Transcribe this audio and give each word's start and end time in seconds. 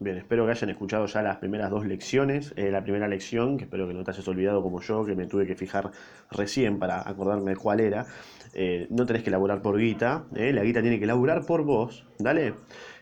Bien, 0.00 0.16
espero 0.16 0.44
que 0.44 0.52
hayan 0.52 0.70
escuchado 0.70 1.06
ya 1.06 1.22
las 1.22 1.38
primeras 1.38 1.70
dos 1.70 1.84
lecciones. 1.84 2.54
Eh, 2.56 2.70
la 2.70 2.84
primera 2.84 3.08
lección, 3.08 3.56
que 3.56 3.64
espero 3.64 3.88
que 3.88 3.94
no 3.94 4.04
te 4.04 4.12
hayas 4.12 4.28
olvidado 4.28 4.62
como 4.62 4.80
yo, 4.80 5.04
que 5.04 5.16
me 5.16 5.26
tuve 5.26 5.44
que 5.44 5.56
fijar 5.56 5.90
recién 6.30 6.78
para 6.78 7.00
acordarme 7.00 7.56
cuál 7.56 7.80
era. 7.80 8.06
Eh, 8.54 8.86
no 8.90 9.06
tenés 9.06 9.24
que 9.24 9.30
laburar 9.32 9.60
por 9.60 9.76
guita, 9.76 10.26
eh, 10.36 10.52
la 10.52 10.62
guita 10.62 10.82
tiene 10.82 11.00
que 11.00 11.06
laburar 11.06 11.44
por 11.44 11.64
vos, 11.64 12.06
¿dale? 12.20 12.54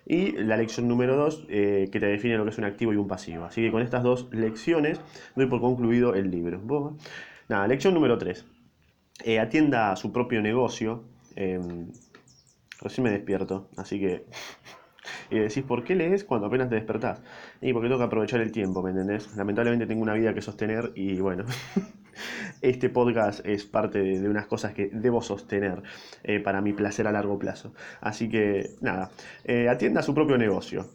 Y 0.06 0.32
la 0.32 0.56
lección 0.56 0.88
número 0.88 1.16
dos, 1.16 1.44
que 1.46 1.90
te 1.92 2.06
define 2.06 2.38
lo 2.38 2.44
que 2.44 2.50
es 2.50 2.58
un 2.58 2.64
activo 2.64 2.94
y 2.94 2.96
un 2.96 3.08
pasivo. 3.08 3.44
Así 3.44 3.60
que 3.60 3.70
con 3.70 3.82
estas 3.82 4.02
dos 4.02 4.28
lecciones 4.32 4.98
doy 5.34 5.46
por 5.46 5.60
concluido 5.60 6.14
el 6.14 6.30
libro. 6.30 6.96
Nada, 7.48 7.66
lección 7.68 7.92
número 7.92 8.16
tres. 8.16 8.46
atienda 9.38 9.92
a 9.92 9.96
su 9.96 10.12
propio 10.12 10.40
negocio. 10.40 11.04
Em, 11.34 11.88
recién 12.80 13.04
me 13.04 13.10
despierto, 13.10 13.68
así 13.76 14.00
que 14.00 14.24
y 15.30 15.38
decís, 15.38 15.62
¿por 15.64 15.84
qué 15.84 15.94
lees 15.94 16.24
cuando 16.24 16.46
apenas 16.46 16.68
te 16.68 16.74
despertás? 16.76 17.20
Y 17.60 17.72
porque 17.72 17.88
tengo 17.88 17.98
que 17.98 18.04
aprovechar 18.04 18.40
el 18.40 18.52
tiempo, 18.52 18.82
¿me 18.82 18.90
entendés? 18.90 19.36
Lamentablemente 19.36 19.86
tengo 19.86 20.02
una 20.02 20.14
vida 20.14 20.34
que 20.34 20.42
sostener 20.42 20.92
y 20.94 21.20
bueno, 21.20 21.44
este 22.62 22.88
podcast 22.88 23.44
es 23.46 23.64
parte 23.64 23.98
de, 23.98 24.28
unas 24.28 24.46
cosas 24.46 24.72
que 24.72 24.90
debo 24.92 25.22
sostener 25.22 25.82
eh, 26.22 26.40
para 26.40 26.60
mi 26.60 26.72
placer 26.72 27.06
a 27.06 27.12
largo 27.12 27.38
plazo. 27.38 27.72
Así 28.00 28.28
que 28.28 28.70
nada, 28.80 29.10
eh, 29.44 29.68
atienda 29.68 30.02
su 30.02 30.14
propio 30.14 30.38
negocio. 30.38 30.86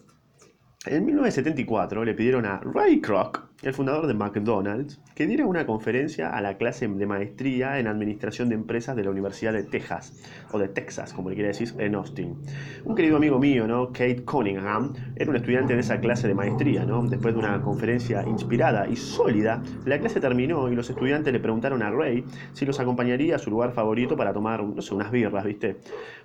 En 0.84 1.06
1974 1.06 2.04
le 2.04 2.12
pidieron 2.12 2.44
a 2.44 2.58
Ray 2.58 3.00
Kroc, 3.00 3.40
el 3.62 3.72
fundador 3.72 4.08
de 4.08 4.14
McDonald's, 4.14 5.00
que 5.14 5.28
diera 5.28 5.46
una 5.46 5.64
conferencia 5.64 6.30
a 6.30 6.40
la 6.40 6.56
clase 6.56 6.88
de 6.88 7.06
maestría 7.06 7.78
en 7.78 7.86
administración 7.86 8.48
de 8.48 8.56
empresas 8.56 8.96
de 8.96 9.04
la 9.04 9.10
Universidad 9.10 9.52
de 9.52 9.62
Texas, 9.62 10.12
o 10.50 10.58
de 10.58 10.66
Texas, 10.66 11.12
como 11.12 11.28
le 11.28 11.36
quiere 11.36 11.50
decir, 11.50 11.72
en 11.78 11.94
Austin. 11.94 12.36
Un 12.84 12.96
querido 12.96 13.18
amigo 13.18 13.38
mío, 13.38 13.68
¿no? 13.68 13.92
Kate 13.92 14.24
Cunningham, 14.24 14.92
era 15.14 15.30
un 15.30 15.36
estudiante 15.36 15.74
de 15.74 15.80
esa 15.82 16.00
clase 16.00 16.26
de 16.26 16.34
maestría, 16.34 16.84
¿no? 16.84 17.00
Después 17.06 17.32
de 17.32 17.38
una 17.38 17.62
conferencia 17.62 18.24
inspirada 18.26 18.88
y 18.88 18.96
sólida, 18.96 19.62
la 19.84 20.00
clase 20.00 20.18
terminó 20.18 20.68
y 20.68 20.74
los 20.74 20.90
estudiantes 20.90 21.32
le 21.32 21.38
preguntaron 21.38 21.80
a 21.84 21.92
Ray 21.92 22.24
si 22.54 22.66
los 22.66 22.80
acompañaría 22.80 23.36
a 23.36 23.38
su 23.38 23.50
lugar 23.50 23.70
favorito 23.70 24.16
para 24.16 24.32
tomar, 24.32 24.60
unas 24.60 25.10
birras, 25.12 25.44
¿viste? 25.44 25.76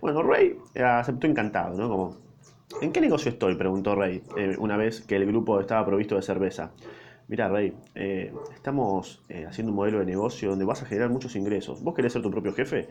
Bueno, 0.01 0.23
Ray 0.23 0.57
aceptó 0.83 1.27
encantado, 1.27 1.77
¿no? 1.77 1.87
Como 1.87 2.26
¿En 2.81 2.91
qué 2.91 3.01
negocio 3.01 3.31
estoy? 3.31 3.55
preguntó 3.55 3.95
Rey, 3.95 4.21
eh, 4.35 4.55
una 4.59 4.77
vez 4.77 5.01
que 5.01 5.15
el 5.15 5.25
grupo 5.25 5.59
estaba 5.59 5.85
provisto 5.85 6.15
de 6.15 6.21
cerveza. 6.21 6.71
Mira, 7.29 7.47
Rey, 7.49 7.73
eh, 7.95 8.33
estamos 8.53 9.23
eh, 9.29 9.45
haciendo 9.45 9.71
un 9.71 9.77
modelo 9.77 9.99
de 9.99 10.05
negocio 10.05 10.49
donde 10.49 10.65
vas 10.65 10.83
a 10.83 10.85
generar 10.85 11.09
muchos 11.09 11.35
ingresos. 11.35 11.81
¿Vos 11.81 11.95
querés 11.95 12.13
ser 12.13 12.21
tu 12.21 12.29
propio 12.29 12.53
jefe? 12.53 12.87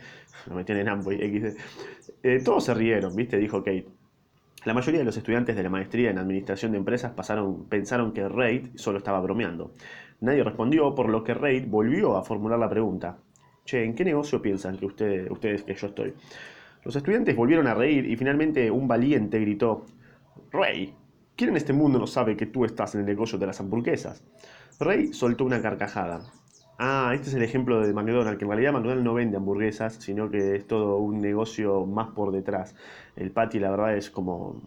Todos 2.45 2.65
se 2.65 2.75
rieron, 2.75 3.15
¿viste? 3.15 3.37
Dijo 3.37 3.59
Kate. 3.59 3.87
La 4.65 4.75
mayoría 4.75 4.99
de 4.99 5.05
los 5.05 5.17
estudiantes 5.17 5.55
de 5.55 5.63
la 5.63 5.71
maestría 5.71 6.11
en 6.11 6.19
administración 6.19 6.73
de 6.73 6.79
empresas 6.79 7.13
pensaron 7.69 8.13
que 8.13 8.29
Reid 8.29 8.69
solo 8.75 8.99
estaba 8.99 9.21
bromeando. 9.21 9.73
Nadie 10.21 10.43
respondió, 10.43 10.95
por 10.95 11.09
lo 11.09 11.23
que 11.23 11.35
Reid 11.35 11.69
volvió 11.69 12.17
a 12.17 12.25
formular 12.25 12.59
la 12.59 12.69
pregunta. 12.69 13.19
Che, 13.65 13.85
¿en 13.85 13.95
qué 13.95 14.05
negocio 14.05 14.43
piensan 14.43 14.77
que 14.77 14.87
ustedes 14.87 15.63
que 15.63 15.75
yo 15.75 15.87
estoy? 15.87 16.15
Los 16.87 16.95
estudiantes 16.95 17.34
volvieron 17.34 17.67
a 17.67 17.75
reír 17.75 18.06
y 18.06 18.15
finalmente 18.15 18.70
un 18.70 18.87
valiente 18.87 19.41
gritó, 19.41 19.87
Rey, 20.53 20.95
¿quién 21.34 21.51
en 21.51 21.56
este 21.56 21.73
mundo 21.73 21.98
no 21.98 22.06
sabe 22.06 22.37
que 22.37 22.47
tú 22.47 22.65
estás 22.65 22.95
en 22.95 23.01
el 23.01 23.06
negocio 23.06 23.39
de 23.39 23.47
las 23.48 23.59
hamburguesas? 23.59 24.23
Rey 24.79 25.12
soltó 25.12 25.45
una 25.45 25.61
carcajada. 25.61 26.20
Ah, 26.79 27.11
este 27.12 27.31
es 27.31 27.34
el 27.34 27.42
ejemplo 27.42 27.81
de 27.81 27.92
McDonald's, 27.92 28.39
que 28.39 28.45
en 28.45 28.51
realidad 28.53 28.73
McDonald's 28.73 29.03
no 29.03 29.14
vende 29.14 29.37
hamburguesas, 29.37 29.95
sino 29.95 30.31
que 30.31 30.55
es 30.55 30.69
todo 30.69 30.98
un 30.98 31.20
negocio 31.20 31.87
más 31.87 32.11
por 32.11 32.31
detrás. 32.31 32.77
El 33.17 33.33
patty, 33.33 33.59
la 33.59 33.73
verdad, 33.73 33.97
es 33.97 34.09
como 34.09 34.62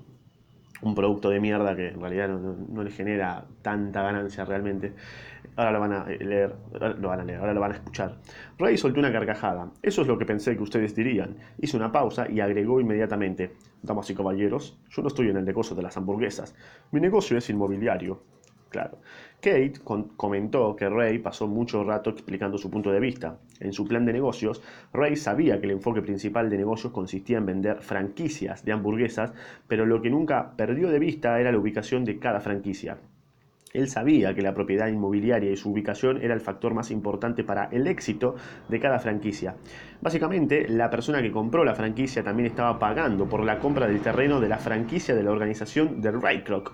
un 0.81 0.95
producto 0.95 1.29
de 1.29 1.39
mierda 1.39 1.73
que 1.77 1.87
en 1.87 2.01
realidad 2.01 2.27
no, 2.27 2.83
le 2.83 2.91
genera 2.91 3.45
tanta 3.61 4.01
ganancia 4.01 4.43
realmente. 4.43 4.91
Ahora 5.59 5.71
lo 5.73 5.79
van 5.81 5.91
a 5.91 6.05
leer, 6.05 6.55
lo 7.01 7.09
van 7.09 7.19
a 7.19 7.25
leer, 7.25 7.37
ahora 7.41 7.53
lo 7.53 7.59
van 7.59 7.73
a 7.73 7.75
escuchar. 7.75 8.15
Ray 8.57 8.77
soltó 8.77 9.01
una 9.01 9.11
carcajada. 9.11 9.69
Eso 9.81 10.03
es 10.03 10.07
lo 10.07 10.17
que 10.17 10.25
pensé 10.25 10.55
que 10.55 10.63
ustedes 10.63 10.95
dirían. 10.95 11.35
Hizo 11.57 11.75
una 11.75 11.91
pausa 11.91 12.31
y 12.31 12.39
agregó 12.39 12.79
inmediatamente. 12.79 13.57
Damas 13.81 14.09
y 14.09 14.15
caballeros, 14.15 14.79
yo 14.89 15.01
no 15.01 15.09
estoy 15.09 15.27
en 15.27 15.35
el 15.35 15.43
negocio 15.43 15.75
de 15.75 15.81
las 15.81 15.97
hamburguesas. 15.97 16.55
Mi 16.91 17.01
negocio 17.01 17.37
es 17.37 17.49
inmobiliario. 17.49 18.23
Claro. 18.69 18.99
Kate 19.41 19.73
comentó 20.15 20.77
que 20.77 20.87
Ray 20.87 21.19
pasó 21.19 21.45
mucho 21.45 21.83
rato 21.83 22.11
explicando 22.11 22.57
su 22.57 22.71
punto 22.71 22.89
de 22.93 23.01
vista. 23.01 23.37
En 23.59 23.73
su 23.73 23.85
plan 23.85 24.05
de 24.05 24.13
negocios, 24.13 24.61
Ray 24.93 25.17
sabía 25.17 25.59
que 25.59 25.65
el 25.65 25.73
enfoque 25.73 26.01
principal 26.01 26.49
de 26.49 26.57
negocios 26.57 26.93
consistía 26.93 27.37
en 27.37 27.47
vender 27.47 27.81
franquicias 27.81 28.63
de 28.63 28.71
hamburguesas, 28.71 29.33
pero 29.67 29.85
lo 29.85 30.01
que 30.01 30.09
nunca 30.09 30.55
perdió 30.55 30.89
de 30.89 30.99
vista 30.99 31.37
era 31.37 31.51
la 31.51 31.57
ubicación 31.57 32.05
de 32.05 32.17
cada 32.17 32.39
franquicia. 32.39 32.97
Él 33.73 33.87
sabía 33.87 34.33
que 34.33 34.41
la 34.41 34.53
propiedad 34.53 34.87
inmobiliaria 34.87 35.51
y 35.51 35.57
su 35.57 35.71
ubicación 35.71 36.21
era 36.21 36.33
el 36.33 36.41
factor 36.41 36.73
más 36.73 36.89
importante 36.89 37.43
para 37.43 37.65
el 37.65 37.85
éxito 37.85 38.35
de 38.67 38.79
cada 38.79 38.97
franquicia. 38.99 39.55
Básicamente, 40.01 40.67
la 40.67 40.89
persona 40.89 41.21
que 41.21 41.31
compró 41.31 41.63
la 41.63 41.75
franquicia 41.75 42.23
también 42.23 42.47
estaba 42.47 42.79
pagando 42.79 43.29
por 43.29 43.43
la 43.43 43.59
compra 43.59 43.87
del 43.87 44.01
terreno 44.01 44.39
de 44.39 44.49
la 44.49 44.57
franquicia 44.57 45.13
de 45.13 45.23
la 45.23 45.31
organización 45.31 46.01
de 46.01 46.11
Ray 46.11 46.43
Kroc. 46.43 46.73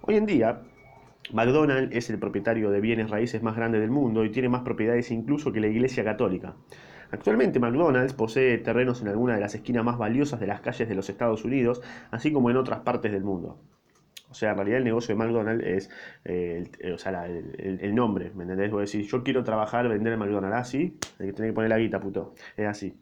Hoy 0.00 0.16
en 0.16 0.26
día, 0.26 0.62
McDonald's 1.32 1.94
es 1.94 2.10
el 2.10 2.18
propietario 2.18 2.70
de 2.70 2.80
bienes 2.80 3.08
raíces 3.08 3.42
más 3.42 3.54
grande 3.54 3.78
del 3.78 3.90
mundo 3.90 4.24
y 4.24 4.30
tiene 4.30 4.48
más 4.48 4.62
propiedades 4.62 5.12
incluso 5.12 5.52
que 5.52 5.60
la 5.60 5.68
Iglesia 5.68 6.02
Católica. 6.02 6.56
Actualmente 7.12 7.60
McDonald's 7.60 8.14
posee 8.14 8.58
terrenos 8.58 9.00
en 9.02 9.08
alguna 9.08 9.34
de 9.34 9.40
las 9.40 9.54
esquinas 9.54 9.84
más 9.84 9.96
valiosas 9.96 10.40
de 10.40 10.48
las 10.48 10.60
calles 10.60 10.88
de 10.88 10.94
los 10.94 11.08
Estados 11.08 11.44
Unidos, 11.44 11.82
así 12.10 12.32
como 12.32 12.50
en 12.50 12.56
otras 12.56 12.80
partes 12.80 13.12
del 13.12 13.22
mundo. 13.22 13.58
O 14.32 14.34
sea, 14.34 14.50
en 14.50 14.56
realidad 14.56 14.78
el 14.78 14.84
negocio 14.84 15.14
de 15.14 15.18
McDonald's 15.24 15.64
es 15.64 15.90
eh, 16.24 16.64
el, 16.80 16.92
o 16.92 16.98
sea, 16.98 17.26
el, 17.26 17.94
nombre, 17.94 18.32
¿me 18.34 18.42
entendés? 18.42 18.70
Vos 18.70 18.90
decís, 18.90 19.10
yo 19.10 19.22
quiero 19.22 19.44
trabajar, 19.44 19.88
vender 19.88 20.14
en 20.14 20.18
McDonald's, 20.18 20.56
así, 20.56 20.98
ah, 21.00 21.06
hay 21.20 21.26
que 21.28 21.32
tener 21.32 21.50
que 21.50 21.54
poner 21.54 21.70
la 21.70 21.78
guita, 21.78 22.00
puto. 22.00 22.34
Es 22.56 22.66
así. 22.66 22.98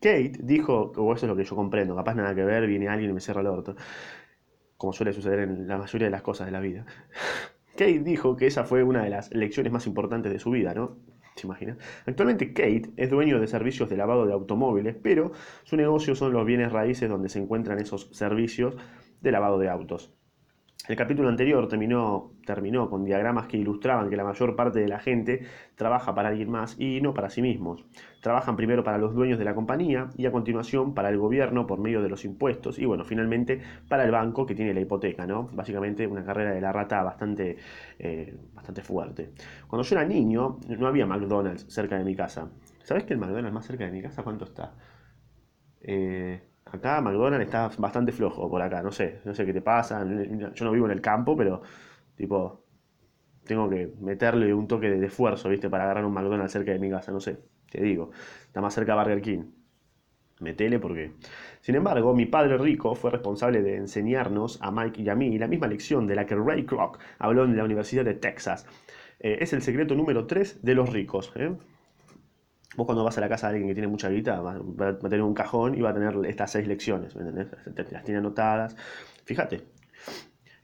Kate 0.00 0.32
dijo, 0.40 0.92
o 0.96 1.14
eso 1.14 1.26
es 1.26 1.30
lo 1.30 1.36
que 1.36 1.44
yo 1.44 1.54
comprendo, 1.54 1.94
capaz 1.94 2.14
nada 2.14 2.34
que 2.34 2.44
ver, 2.44 2.66
viene 2.66 2.88
alguien 2.88 3.10
y 3.10 3.14
me 3.14 3.20
cierra 3.20 3.40
el 3.40 3.46
orto 3.46 3.76
como 4.82 4.92
suele 4.92 5.12
suceder 5.12 5.38
en 5.38 5.68
la 5.68 5.78
mayoría 5.78 6.08
de 6.08 6.10
las 6.10 6.22
cosas 6.22 6.46
de 6.46 6.50
la 6.50 6.58
vida. 6.58 6.84
Kate 7.76 8.00
dijo 8.00 8.36
que 8.36 8.48
esa 8.48 8.64
fue 8.64 8.82
una 8.82 9.04
de 9.04 9.10
las 9.10 9.32
lecciones 9.32 9.72
más 9.72 9.86
importantes 9.86 10.32
de 10.32 10.40
su 10.40 10.50
vida, 10.50 10.74
¿no? 10.74 10.96
¿Se 11.36 11.46
imagina? 11.46 11.76
Actualmente 12.04 12.52
Kate 12.52 12.90
es 12.96 13.08
dueño 13.08 13.38
de 13.38 13.46
servicios 13.46 13.88
de 13.88 13.96
lavado 13.96 14.26
de 14.26 14.32
automóviles, 14.32 14.96
pero 15.00 15.30
su 15.62 15.76
negocio 15.76 16.16
son 16.16 16.32
los 16.32 16.44
bienes 16.44 16.72
raíces 16.72 17.08
donde 17.08 17.28
se 17.28 17.38
encuentran 17.38 17.78
esos 17.78 18.08
servicios 18.10 18.76
de 19.20 19.30
lavado 19.30 19.60
de 19.60 19.68
autos. 19.70 20.12
El 20.88 20.96
capítulo 20.96 21.28
anterior 21.28 21.68
terminó, 21.68 22.32
terminó 22.44 22.90
con 22.90 23.04
diagramas 23.04 23.46
que 23.46 23.56
ilustraban 23.56 24.10
que 24.10 24.16
la 24.16 24.24
mayor 24.24 24.56
parte 24.56 24.80
de 24.80 24.88
la 24.88 24.98
gente 24.98 25.46
trabaja 25.76 26.12
para 26.12 26.30
alguien 26.30 26.50
más 26.50 26.74
y 26.76 27.00
no 27.00 27.14
para 27.14 27.30
sí 27.30 27.40
mismos. 27.40 27.84
Trabajan 28.20 28.56
primero 28.56 28.82
para 28.82 28.98
los 28.98 29.14
dueños 29.14 29.38
de 29.38 29.44
la 29.44 29.54
compañía 29.54 30.08
y 30.16 30.26
a 30.26 30.32
continuación 30.32 30.92
para 30.92 31.08
el 31.10 31.18
gobierno 31.18 31.68
por 31.68 31.78
medio 31.78 32.02
de 32.02 32.08
los 32.08 32.24
impuestos 32.24 32.80
y 32.80 32.84
bueno, 32.84 33.04
finalmente 33.04 33.60
para 33.88 34.04
el 34.04 34.10
banco 34.10 34.44
que 34.44 34.56
tiene 34.56 34.74
la 34.74 34.80
hipoteca, 34.80 35.24
¿no? 35.24 35.48
Básicamente 35.52 36.04
una 36.08 36.24
carrera 36.24 36.50
de 36.52 36.60
la 36.60 36.72
rata 36.72 37.00
bastante, 37.04 37.58
eh, 38.00 38.36
bastante 38.52 38.82
fuerte. 38.82 39.30
Cuando 39.68 39.84
yo 39.84 39.94
era 39.94 40.04
niño 40.04 40.58
no 40.66 40.86
había 40.88 41.06
McDonald's 41.06 41.64
cerca 41.72 41.96
de 41.96 42.02
mi 42.04 42.16
casa. 42.16 42.50
¿Sabes 42.82 43.04
que 43.04 43.14
el 43.14 43.20
McDonald's 43.20 43.54
más 43.54 43.66
cerca 43.66 43.84
de 43.84 43.92
mi 43.92 44.02
casa 44.02 44.24
cuánto 44.24 44.46
está? 44.46 44.74
Eh, 45.80 46.51
Acá 46.66 47.00
McDonald's 47.00 47.46
está 47.46 47.68
bastante 47.78 48.12
flojo 48.12 48.48
por 48.48 48.62
acá, 48.62 48.82
no 48.82 48.92
sé, 48.92 49.20
no 49.24 49.34
sé 49.34 49.44
qué 49.44 49.52
te 49.52 49.62
pasa. 49.62 50.04
Yo 50.54 50.64
no 50.64 50.72
vivo 50.72 50.86
en 50.86 50.92
el 50.92 51.00
campo, 51.00 51.36
pero 51.36 51.62
tipo, 52.16 52.64
tengo 53.44 53.68
que 53.68 53.92
meterle 54.00 54.54
un 54.54 54.68
toque 54.68 54.88
de 54.90 55.06
esfuerzo, 55.06 55.48
¿viste? 55.48 55.68
Para 55.68 55.84
agarrar 55.84 56.04
un 56.04 56.14
McDonald's 56.14 56.52
cerca 56.52 56.72
de 56.72 56.78
mi 56.78 56.90
casa, 56.90 57.12
no 57.12 57.20
sé, 57.20 57.38
te 57.70 57.82
digo. 57.82 58.10
Está 58.46 58.60
más 58.60 58.74
cerca 58.74 58.94
Burger 58.94 59.20
King. 59.20 59.44
Metele 60.40 60.78
porque... 60.78 61.12
Sin 61.60 61.74
embargo, 61.76 62.14
mi 62.14 62.26
padre 62.26 62.58
rico 62.58 62.94
fue 62.94 63.10
responsable 63.10 63.62
de 63.62 63.76
enseñarnos 63.76 64.58
a 64.60 64.70
Mike 64.70 65.02
y 65.02 65.08
a 65.08 65.14
mí 65.14 65.38
la 65.38 65.46
misma 65.46 65.68
lección 65.68 66.06
de 66.06 66.16
la 66.16 66.26
que 66.26 66.34
Ray 66.34 66.64
Kroc 66.64 66.98
habló 67.18 67.44
en 67.44 67.56
la 67.56 67.64
Universidad 67.64 68.04
de 68.04 68.14
Texas. 68.14 68.66
Eh, 69.20 69.38
es 69.40 69.52
el 69.52 69.62
secreto 69.62 69.94
número 69.94 70.26
3 70.26 70.62
de 70.62 70.74
los 70.74 70.92
ricos. 70.92 71.32
¿eh? 71.36 71.54
Vos 72.76 72.86
cuando 72.86 73.04
vas 73.04 73.18
a 73.18 73.20
la 73.20 73.28
casa 73.28 73.48
de 73.48 73.54
alguien 73.54 73.68
que 73.68 73.74
tiene 73.74 73.88
mucha 73.88 74.08
guita, 74.08 74.40
va, 74.40 74.54
a 74.54 74.98
tener 74.98 75.22
un 75.22 75.34
cajón 75.34 75.74
y 75.74 75.80
va 75.80 75.90
a 75.90 75.94
tener 75.94 76.14
estas 76.26 76.52
seis 76.52 76.66
lecciones, 76.66 77.14
Las 77.14 78.04
tiene 78.04 78.18
anotadas. 78.18 78.76
Fíjate. 79.24 79.62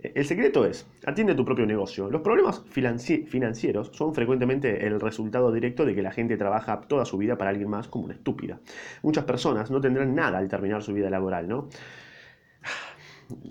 El 0.01 0.25
secreto 0.25 0.65
es, 0.65 0.87
atiende 1.05 1.35
tu 1.35 1.45
propio 1.45 1.67
negocio. 1.67 2.09
Los 2.09 2.21
problemas 2.21 2.63
financieros 2.71 3.91
son 3.93 4.15
frecuentemente 4.15 4.87
el 4.87 5.01
resultado 5.01 5.51
directo 5.51 5.85
de 5.85 5.93
que 5.93 6.03
la 6.03 6.13
gente 6.13 6.37
trabaja 6.37 6.83
toda 6.83 7.05
su 7.05 7.19
vida 7.19 7.37
para 7.37 7.51
alguien 7.51 7.69
más 7.69 7.89
como 7.89 8.05
una 8.05 8.15
estúpida. 8.15 8.61
Muchas 9.03 9.25
personas 9.25 9.73
no 9.73 9.81
tendrán 9.81 10.15
nada 10.15 10.39
al 10.39 10.49
terminar 10.49 10.85
su 10.85 10.93
vida 10.93 11.11
laboral, 11.11 11.49
¿no? 11.49 11.69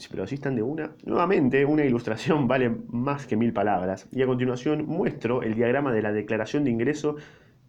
Pero 0.10 0.26
si 0.26 0.36
están 0.36 0.56
de 0.56 0.64
una. 0.64 0.92
Nuevamente, 1.06 1.66
una 1.66 1.84
ilustración 1.84 2.48
vale 2.48 2.70
más 2.88 3.28
que 3.28 3.36
mil 3.36 3.52
palabras. 3.52 4.08
Y 4.14 4.22
a 4.22 4.26
continuación 4.26 4.86
muestro 4.86 5.44
el 5.44 5.54
diagrama 5.54 5.92
de 5.92 6.02
la 6.02 6.14
declaración 6.14 6.64
de 6.64 6.72
ingreso 6.72 7.18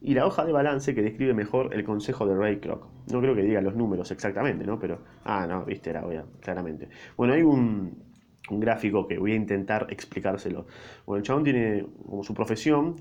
y 0.00 0.14
la 0.14 0.26
hoja 0.26 0.44
de 0.44 0.52
balance 0.52 0.94
que 0.94 1.02
describe 1.02 1.34
mejor 1.34 1.74
el 1.74 1.84
consejo 1.84 2.26
de 2.26 2.36
Ray 2.36 2.58
Kroc. 2.58 2.86
No 3.12 3.20
creo 3.20 3.34
que 3.34 3.42
diga 3.42 3.60
los 3.60 3.74
números 3.74 4.10
exactamente, 4.10 4.64
¿no? 4.64 4.78
Pero, 4.78 5.00
ah, 5.24 5.46
no, 5.46 5.64
viste, 5.64 5.90
era 5.90 6.06
obvia, 6.06 6.24
claramente. 6.40 6.88
Bueno, 7.16 7.34
hay 7.34 7.42
un, 7.42 8.06
gráfico 8.50 9.06
que 9.06 9.18
voy 9.18 9.32
a 9.32 9.34
intentar 9.34 9.86
explicárselo. 9.90 10.66
Bueno, 11.04 11.18
el 11.18 11.24
chabón 11.24 11.44
tiene 11.44 11.84
como 12.06 12.22
su 12.22 12.32
profesión, 12.32 12.96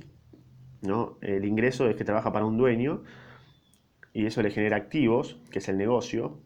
¿no? 0.82 1.18
El 1.22 1.46
ingreso 1.46 1.88
es 1.88 1.96
que 1.96 2.04
trabaja 2.04 2.34
para 2.34 2.46
un 2.46 2.58
dueño 2.58 3.04
y 4.12 4.26
eso 4.26 4.42
le 4.42 4.50
genera 4.50 4.76
activos, 4.76 5.40
que 5.52 5.60
es 5.60 5.70
el 5.70 5.78
negocio, 5.78 6.40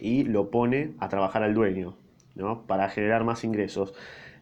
y 0.00 0.24
lo 0.24 0.50
pone 0.50 0.94
a 0.98 1.08
trabajar 1.08 1.42
al 1.42 1.52
dueño, 1.52 1.98
¿no? 2.34 2.66
Para 2.66 2.88
generar 2.88 3.24
más 3.24 3.44
ingresos. 3.44 3.92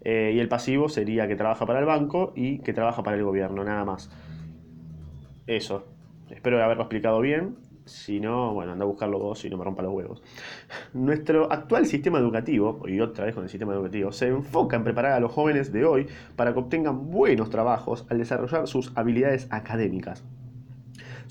Eh, 0.03 0.33
y 0.35 0.39
el 0.39 0.49
pasivo 0.49 0.89
sería 0.89 1.27
que 1.27 1.37
trabaja 1.37 1.67
para 1.67 1.81
el 1.81 1.87
banco 1.87 2.33
y 2.37 2.59
que 2.61 2.73
trabaja 2.73 3.03
para 3.03 3.17
el 3.17 3.25
gobierno, 3.25 3.65
nada 3.65 3.85
más. 3.85 4.11
Eso. 5.47 5.87
Espero 6.31 6.63
haberlo 6.63 6.85
explicado 6.85 7.21
bien. 7.21 7.57
Si 7.87 8.21
no, 8.21 8.55
bueno, 8.55 8.73
anda 8.73 8.85
a 8.85 8.89
buscarlo 8.89 9.19
vos 9.19 9.45
y 9.45 9.51
no 9.51 9.57
me 9.57 9.65
rompa 9.65 9.83
los 9.83 9.93
huevos. 9.93 10.23
Nuestro 10.93 11.51
actual 11.51 11.87
sistema 11.87 12.19
educativo, 12.19 12.81
y 12.87 13.01
otra 13.01 13.25
vez 13.25 13.35
con 13.35 13.43
el 13.43 13.51
sistema 13.51 13.73
educativo, 13.73 14.13
se 14.13 14.29
enfoca 14.29 14.77
en 14.77 14.85
preparar 14.85 15.13
a 15.13 15.21
los 15.21 15.33
jóvenes 15.33 15.73
de 15.73 15.85
hoy 15.85 16.07
para 16.37 16.53
que 16.53 16.61
obtengan 16.61 17.11
buenos 17.11 17.51
trabajos 17.51 18.07
al 18.09 18.19
desarrollar 18.19 18.69
sus 18.69 18.93
habilidades 18.97 19.49
académicas. 19.51 20.23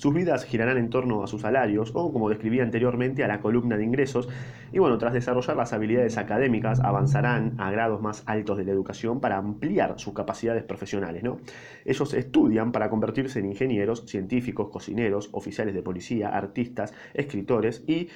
Sus 0.00 0.14
vidas 0.14 0.46
girarán 0.46 0.78
en 0.78 0.88
torno 0.88 1.22
a 1.22 1.26
sus 1.26 1.42
salarios 1.42 1.90
o, 1.92 2.10
como 2.10 2.30
describí 2.30 2.58
anteriormente, 2.60 3.22
a 3.22 3.28
la 3.28 3.42
columna 3.42 3.76
de 3.76 3.84
ingresos. 3.84 4.30
Y 4.72 4.78
bueno, 4.78 4.96
tras 4.96 5.12
desarrollar 5.12 5.58
las 5.58 5.74
habilidades 5.74 6.16
académicas, 6.16 6.80
avanzarán 6.80 7.52
a 7.58 7.70
grados 7.70 8.00
más 8.00 8.22
altos 8.24 8.56
de 8.56 8.64
la 8.64 8.70
educación 8.72 9.20
para 9.20 9.36
ampliar 9.36 10.00
sus 10.00 10.14
capacidades 10.14 10.62
profesionales. 10.62 11.22
¿no? 11.22 11.36
Ellos 11.84 12.14
estudian 12.14 12.72
para 12.72 12.88
convertirse 12.88 13.40
en 13.40 13.44
ingenieros, 13.44 14.06
científicos, 14.06 14.70
cocineros, 14.70 15.28
oficiales 15.32 15.74
de 15.74 15.82
policía, 15.82 16.30
artistas, 16.30 16.94
escritores 17.12 17.84
y 17.86 18.08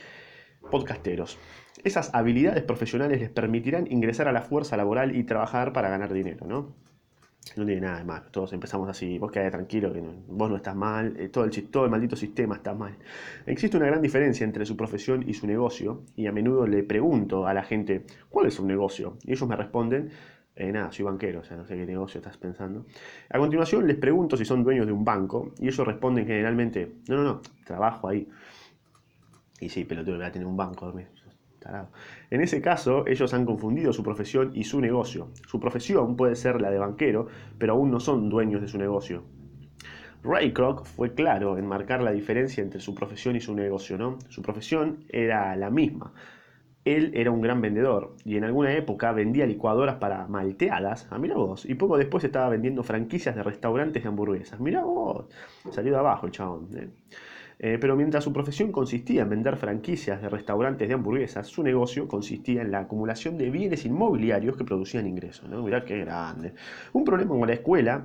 podcasteros. 0.70 1.38
Esas 1.84 2.14
habilidades 2.14 2.62
profesionales 2.62 3.20
les 3.20 3.28
permitirán 3.28 3.92
ingresar 3.92 4.26
a 4.26 4.32
la 4.32 4.40
fuerza 4.40 4.78
laboral 4.78 5.14
y 5.14 5.24
trabajar 5.24 5.74
para 5.74 5.90
ganar 5.90 6.14
dinero, 6.14 6.46
¿no? 6.46 6.93
No 7.56 7.64
tiene 7.64 7.82
nada 7.82 7.98
de 7.98 8.04
malo, 8.04 8.24
todos 8.30 8.52
empezamos 8.52 8.88
así, 8.88 9.18
vos 9.18 9.30
quedate 9.30 9.52
tranquilo, 9.52 9.92
vos 10.28 10.50
no 10.50 10.56
estás 10.56 10.74
mal, 10.74 11.14
eh, 11.18 11.28
todo, 11.28 11.44
el, 11.44 11.50
todo 11.68 11.84
el 11.84 11.90
maldito 11.90 12.16
sistema 12.16 12.56
está 12.56 12.74
mal. 12.74 12.96
Existe 13.46 13.76
una 13.76 13.86
gran 13.86 14.02
diferencia 14.02 14.44
entre 14.44 14.66
su 14.66 14.76
profesión 14.76 15.22
y 15.28 15.34
su 15.34 15.46
negocio, 15.46 16.02
y 16.16 16.26
a 16.26 16.32
menudo 16.32 16.66
le 16.66 16.82
pregunto 16.82 17.46
a 17.46 17.54
la 17.54 17.62
gente, 17.62 18.06
¿cuál 18.28 18.46
es 18.46 18.54
su 18.54 18.66
negocio? 18.66 19.18
Y 19.22 19.32
ellos 19.32 19.48
me 19.48 19.54
responden, 19.54 20.10
eh, 20.56 20.72
nada, 20.72 20.90
soy 20.90 21.04
banquero, 21.04 21.40
o 21.40 21.44
sea, 21.44 21.56
no 21.56 21.64
sé 21.64 21.76
qué 21.76 21.86
negocio 21.86 22.18
estás 22.18 22.36
pensando. 22.38 22.86
A 23.28 23.38
continuación 23.38 23.86
les 23.86 23.98
pregunto 23.98 24.36
si 24.36 24.44
son 24.44 24.64
dueños 24.64 24.86
de 24.86 24.92
un 24.92 25.04
banco, 25.04 25.52
y 25.60 25.68
ellos 25.68 25.86
responden 25.86 26.26
generalmente, 26.26 26.94
no, 27.08 27.16
no, 27.16 27.22
no, 27.24 27.42
trabajo 27.64 28.08
ahí. 28.08 28.26
Y 29.60 29.68
sí, 29.68 29.84
pelotudo, 29.84 30.16
voy 30.16 30.24
a 30.24 30.32
tener 30.32 30.46
un 30.46 30.56
banco, 30.56 30.92
en 32.30 32.40
ese 32.40 32.60
caso, 32.60 33.06
ellos 33.06 33.32
han 33.34 33.46
confundido 33.46 33.92
su 33.92 34.02
profesión 34.02 34.50
y 34.54 34.64
su 34.64 34.80
negocio. 34.80 35.28
Su 35.46 35.60
profesión 35.60 36.16
puede 36.16 36.36
ser 36.36 36.60
la 36.60 36.70
de 36.70 36.78
banquero, 36.78 37.26
pero 37.58 37.74
aún 37.74 37.90
no 37.90 38.00
son 38.00 38.28
dueños 38.28 38.60
de 38.60 38.68
su 38.68 38.78
negocio. 38.78 39.24
Ray 40.22 40.52
Kroc 40.52 40.86
fue 40.86 41.14
claro 41.14 41.58
en 41.58 41.66
marcar 41.66 42.02
la 42.02 42.10
diferencia 42.10 42.62
entre 42.62 42.80
su 42.80 42.94
profesión 42.94 43.36
y 43.36 43.40
su 43.40 43.54
negocio, 43.54 43.98
¿no? 43.98 44.18
Su 44.28 44.40
profesión 44.40 45.04
era 45.10 45.54
la 45.54 45.68
misma. 45.68 46.14
Él 46.84 47.12
era 47.14 47.30
un 47.30 47.40
gran 47.40 47.60
vendedor 47.60 48.16
y 48.24 48.36
en 48.36 48.44
alguna 48.44 48.74
época 48.74 49.12
vendía 49.12 49.46
licuadoras 49.46 49.96
para 49.96 50.26
malteadas, 50.26 51.06
ah, 51.10 51.18
mira 51.18 51.34
vos, 51.34 51.64
y 51.64 51.74
poco 51.74 51.96
después 51.96 52.24
estaba 52.24 52.50
vendiendo 52.50 52.82
franquicias 52.82 53.34
de 53.34 53.42
restaurantes 53.42 54.02
de 54.02 54.08
hamburguesas, 54.08 54.60
mira 54.60 54.84
vos, 54.84 55.26
salió 55.70 55.92
de 55.92 55.98
abajo 55.98 56.26
el 56.26 56.32
chabón. 56.32 56.68
¿eh? 56.74 56.88
Eh, 57.66 57.78
pero 57.80 57.96
mientras 57.96 58.22
su 58.22 58.30
profesión 58.30 58.70
consistía 58.70 59.22
en 59.22 59.30
vender 59.30 59.56
franquicias 59.56 60.20
de 60.20 60.28
restaurantes 60.28 60.86
de 60.86 60.92
hamburguesas, 60.92 61.46
su 61.46 61.62
negocio 61.62 62.06
consistía 62.06 62.60
en 62.60 62.70
la 62.70 62.80
acumulación 62.80 63.38
de 63.38 63.48
bienes 63.48 63.86
inmobiliarios 63.86 64.54
que 64.54 64.64
producían 64.64 65.06
ingresos. 65.06 65.48
¿no? 65.48 65.64
Qué 65.86 66.00
grande. 66.00 66.52
Un 66.92 67.04
problema 67.04 67.30
con 67.30 67.48
la 67.48 67.54
escuela 67.54 68.04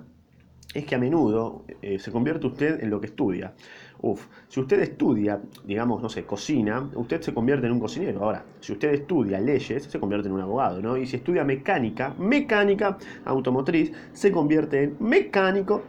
es 0.74 0.86
que 0.86 0.96
a 0.96 0.98
menudo 0.98 1.66
eh, 1.82 2.00
se 2.00 2.10
convierte 2.10 2.48
usted 2.48 2.82
en 2.82 2.90
lo 2.90 3.02
que 3.02 3.08
estudia. 3.08 3.54
Uf, 4.00 4.28
si 4.48 4.62
usted 4.62 4.80
estudia, 4.80 5.42
digamos, 5.66 6.02
no 6.02 6.08
sé, 6.08 6.24
cocina, 6.24 6.90
usted 6.96 7.20
se 7.20 7.34
convierte 7.34 7.68
en 7.68 7.74
un 7.74 7.82
cocinero. 7.82 8.24
Ahora, 8.24 8.46
si 8.62 8.72
usted 8.72 8.94
estudia 8.94 9.42
leyes, 9.42 9.84
se 9.84 10.00
convierte 10.00 10.30
en 10.30 10.36
un 10.36 10.42
abogado, 10.42 10.82
¿no? 10.82 10.96
Y 10.96 11.06
si 11.06 11.18
estudia 11.18 11.44
mecánica, 11.44 12.16
mecánica 12.18 12.98
automotriz, 13.26 13.92
se 14.14 14.32
convierte 14.32 14.84
en 14.84 14.96
mecánico 15.02 15.84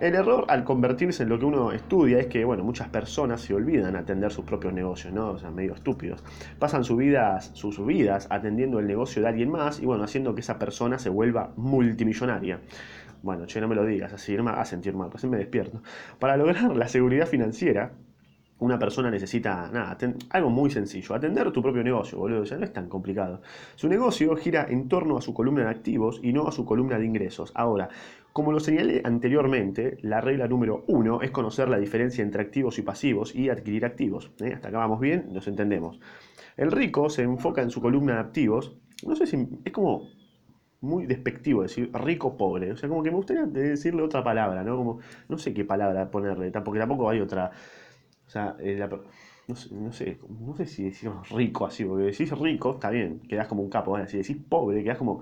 el 0.00 0.14
error 0.14 0.44
al 0.48 0.64
convertirse 0.64 1.22
en 1.24 1.28
lo 1.28 1.38
que 1.38 1.44
uno 1.44 1.72
estudia 1.72 2.18
es 2.18 2.26
que, 2.26 2.44
bueno, 2.44 2.64
muchas 2.64 2.88
personas 2.88 3.40
se 3.40 3.54
olvidan 3.54 3.96
atender 3.96 4.32
sus 4.32 4.44
propios 4.44 4.72
negocios, 4.72 5.12
¿no? 5.12 5.30
O 5.30 5.38
sea, 5.38 5.50
medio 5.50 5.74
estúpidos. 5.74 6.22
Pasan 6.58 6.84
sus 6.84 6.96
vidas, 6.96 7.50
sus 7.54 7.84
vidas 7.84 8.26
atendiendo 8.30 8.78
el 8.78 8.86
negocio 8.86 9.22
de 9.22 9.28
alguien 9.28 9.50
más 9.50 9.80
y, 9.80 9.86
bueno, 9.86 10.04
haciendo 10.04 10.34
que 10.34 10.40
esa 10.40 10.58
persona 10.58 10.98
se 10.98 11.08
vuelva 11.08 11.52
multimillonaria. 11.56 12.60
Bueno, 13.22 13.46
che, 13.46 13.60
no 13.60 13.68
me 13.68 13.74
lo 13.74 13.84
digas, 13.84 14.12
así 14.12 14.36
a 14.36 14.64
sentir 14.64 14.94
mal, 14.94 15.10
así 15.12 15.26
me 15.26 15.36
despierto. 15.36 15.82
Para 16.20 16.36
lograr 16.36 16.76
la 16.76 16.86
seguridad 16.86 17.26
financiera, 17.26 17.92
una 18.60 18.78
persona 18.78 19.10
necesita, 19.10 19.70
nada, 19.72 19.96
algo 20.30 20.50
muy 20.50 20.70
sencillo, 20.70 21.14
atender 21.14 21.50
tu 21.52 21.62
propio 21.62 21.84
negocio, 21.84 22.18
boludo, 22.18 22.44
ya 22.44 22.56
no 22.56 22.64
es 22.64 22.72
tan 22.72 22.88
complicado. 22.88 23.40
Su 23.76 23.88
negocio 23.88 24.34
gira 24.36 24.66
en 24.68 24.88
torno 24.88 25.16
a 25.16 25.20
su 25.20 25.32
columna 25.32 25.64
de 25.64 25.70
activos 25.70 26.20
y 26.22 26.32
no 26.32 26.48
a 26.48 26.52
su 26.52 26.64
columna 26.64 26.98
de 26.98 27.06
ingresos. 27.06 27.52
Ahora, 27.54 27.88
como 28.32 28.52
lo 28.52 28.60
señalé 28.60 29.00
anteriormente, 29.04 29.98
la 30.02 30.20
regla 30.20 30.48
número 30.48 30.84
uno 30.88 31.22
es 31.22 31.30
conocer 31.30 31.68
la 31.68 31.78
diferencia 31.78 32.22
entre 32.22 32.42
activos 32.42 32.78
y 32.78 32.82
pasivos 32.82 33.34
y 33.34 33.48
adquirir 33.48 33.84
activos. 33.84 34.30
¿eh? 34.40 34.52
Hasta 34.54 34.68
acá 34.68 34.78
vamos 34.78 35.00
bien, 35.00 35.32
nos 35.32 35.46
entendemos. 35.46 36.00
El 36.56 36.72
rico 36.72 37.10
se 37.10 37.22
enfoca 37.22 37.62
en 37.62 37.70
su 37.70 37.80
columna 37.80 38.14
de 38.14 38.20
activos, 38.20 38.76
no 39.06 39.14
sé 39.14 39.26
si 39.26 39.48
es 39.64 39.72
como 39.72 40.08
muy 40.80 41.06
despectivo 41.06 41.62
decir 41.62 41.90
rico 41.92 42.36
pobre. 42.36 42.72
O 42.72 42.76
sea, 42.76 42.88
como 42.88 43.02
que 43.02 43.10
me 43.10 43.16
gustaría 43.16 43.44
decirle 43.46 44.02
otra 44.02 44.22
palabra, 44.22 44.62
¿no? 44.62 44.76
Como, 44.76 44.98
no 45.28 45.38
sé 45.38 45.54
qué 45.54 45.64
palabra 45.64 46.10
ponerle, 46.10 46.50
porque 46.50 46.80
tampoco 46.80 47.08
hay 47.08 47.20
otra 47.20 47.50
o 48.28 48.30
sea, 48.30 48.54
eh, 48.58 48.86
no, 49.46 49.56
sé, 49.56 49.70
no, 50.28 50.54
sé, 50.54 50.66
si 50.66 50.84
decimos 50.84 51.30
rico 51.30 51.64
así, 51.64 51.82
porque 51.82 52.04
decís 52.04 52.30
rico, 52.38 52.74
está 52.74 52.90
bien, 52.90 53.20
quedás 53.26 53.48
como 53.48 53.62
un 53.62 53.70
capo. 53.70 53.96
Si 54.06 54.18
decís 54.18 54.36
pobre, 54.46 54.84
quedás 54.84 54.98
como, 54.98 55.20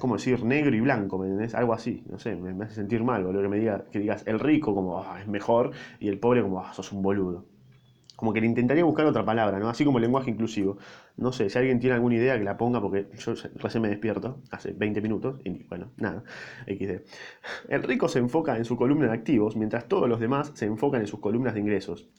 como 0.00 0.16
decir 0.16 0.42
negro 0.44 0.74
y 0.74 0.80
blanco, 0.80 1.16
¿me 1.16 1.26
entendés? 1.26 1.54
Algo 1.54 1.72
así, 1.72 2.02
no 2.10 2.18
sé, 2.18 2.34
me, 2.34 2.64
hace 2.64 2.74
sentir 2.74 3.04
mal, 3.04 3.22
boludo, 3.22 3.42
que 3.42 3.48
me 3.48 3.58
diga, 3.60 3.84
que 3.92 4.00
digas 4.00 4.24
el 4.26 4.40
rico 4.40 4.74
como 4.74 4.98
ah, 4.98 5.20
es 5.20 5.28
mejor 5.28 5.70
y 6.00 6.08
el 6.08 6.18
pobre 6.18 6.42
como 6.42 6.58
ah, 6.58 6.72
sos 6.74 6.90
un 6.90 7.02
boludo. 7.02 7.44
Como 8.22 8.32
que 8.32 8.40
le 8.40 8.46
intentaría 8.46 8.84
buscar 8.84 9.04
otra 9.06 9.24
palabra, 9.24 9.58
¿no? 9.58 9.68
Así 9.68 9.84
como 9.84 9.98
lenguaje 9.98 10.30
inclusivo. 10.30 10.78
No 11.16 11.32
sé, 11.32 11.50
si 11.50 11.58
alguien 11.58 11.80
tiene 11.80 11.96
alguna 11.96 12.14
idea 12.14 12.38
que 12.38 12.44
la 12.44 12.56
ponga, 12.56 12.80
porque 12.80 13.08
yo 13.18 13.34
recién 13.56 13.82
me 13.82 13.88
despierto, 13.88 14.38
hace 14.52 14.70
20 14.70 15.00
minutos, 15.00 15.40
y 15.42 15.64
bueno, 15.64 15.90
nada, 15.96 16.22
XD. 16.68 17.02
El 17.68 17.82
rico 17.82 18.06
se 18.06 18.20
enfoca 18.20 18.56
en 18.56 18.64
su 18.64 18.76
columna 18.76 19.06
de 19.08 19.12
activos, 19.14 19.56
mientras 19.56 19.88
todos 19.88 20.08
los 20.08 20.20
demás 20.20 20.52
se 20.54 20.66
enfocan 20.66 21.00
en 21.00 21.08
sus 21.08 21.18
columnas 21.18 21.54
de 21.54 21.60
ingresos. 21.62 22.10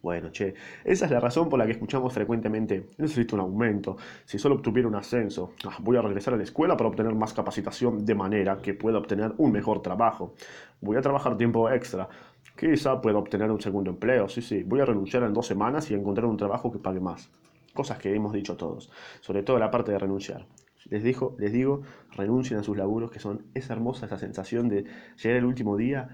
Bueno, 0.00 0.30
che, 0.30 0.54
esa 0.84 1.06
es 1.06 1.10
la 1.10 1.18
razón 1.18 1.48
por 1.48 1.58
la 1.58 1.66
que 1.66 1.72
escuchamos 1.72 2.12
frecuentemente, 2.12 2.86
necesito 2.98 3.34
un 3.34 3.40
aumento, 3.40 3.96
si 4.24 4.38
solo 4.38 4.54
obtuviera 4.54 4.86
un 4.86 4.94
ascenso, 4.94 5.54
ah, 5.66 5.76
voy 5.80 5.96
a 5.96 6.02
regresar 6.02 6.34
a 6.34 6.36
la 6.36 6.44
escuela 6.44 6.76
para 6.76 6.88
obtener 6.88 7.12
más 7.16 7.34
capacitación 7.34 8.04
de 8.04 8.14
manera 8.14 8.58
que 8.62 8.74
pueda 8.74 8.98
obtener 8.98 9.34
un 9.38 9.50
mejor 9.50 9.82
trabajo, 9.82 10.34
voy 10.80 10.96
a 10.96 11.00
trabajar 11.00 11.36
tiempo 11.36 11.70
extra, 11.70 12.08
quizá 12.56 13.00
pueda 13.00 13.18
obtener 13.18 13.50
un 13.50 13.60
segundo 13.60 13.90
empleo, 13.90 14.28
sí, 14.28 14.42
sí, 14.42 14.62
voy 14.62 14.80
a 14.80 14.84
renunciar 14.84 15.22
en 15.22 15.32
dos 15.32 15.46
semanas 15.46 15.90
y 15.90 15.94
encontrar 15.94 16.26
un 16.26 16.36
trabajo 16.36 16.70
que 16.70 16.78
pague 16.78 17.00
más. 17.00 17.30
Cosas 17.74 17.98
que 17.98 18.14
hemos 18.14 18.32
dicho 18.32 18.56
todos, 18.56 18.90
sobre 19.20 19.42
todo 19.42 19.58
la 19.58 19.70
parte 19.70 19.92
de 19.92 19.98
renunciar. 19.98 20.46
Les, 20.90 21.02
dijo, 21.02 21.36
les 21.38 21.52
digo, 21.52 21.82
renuncien 22.16 22.58
a 22.58 22.62
sus 22.62 22.76
laburos, 22.76 23.10
que 23.10 23.18
son, 23.18 23.46
es 23.54 23.68
hermosa 23.70 24.06
esa 24.06 24.18
sensación 24.18 24.68
de 24.68 24.84
llegar 25.22 25.38
el 25.38 25.44
último 25.44 25.76
día 25.76 26.08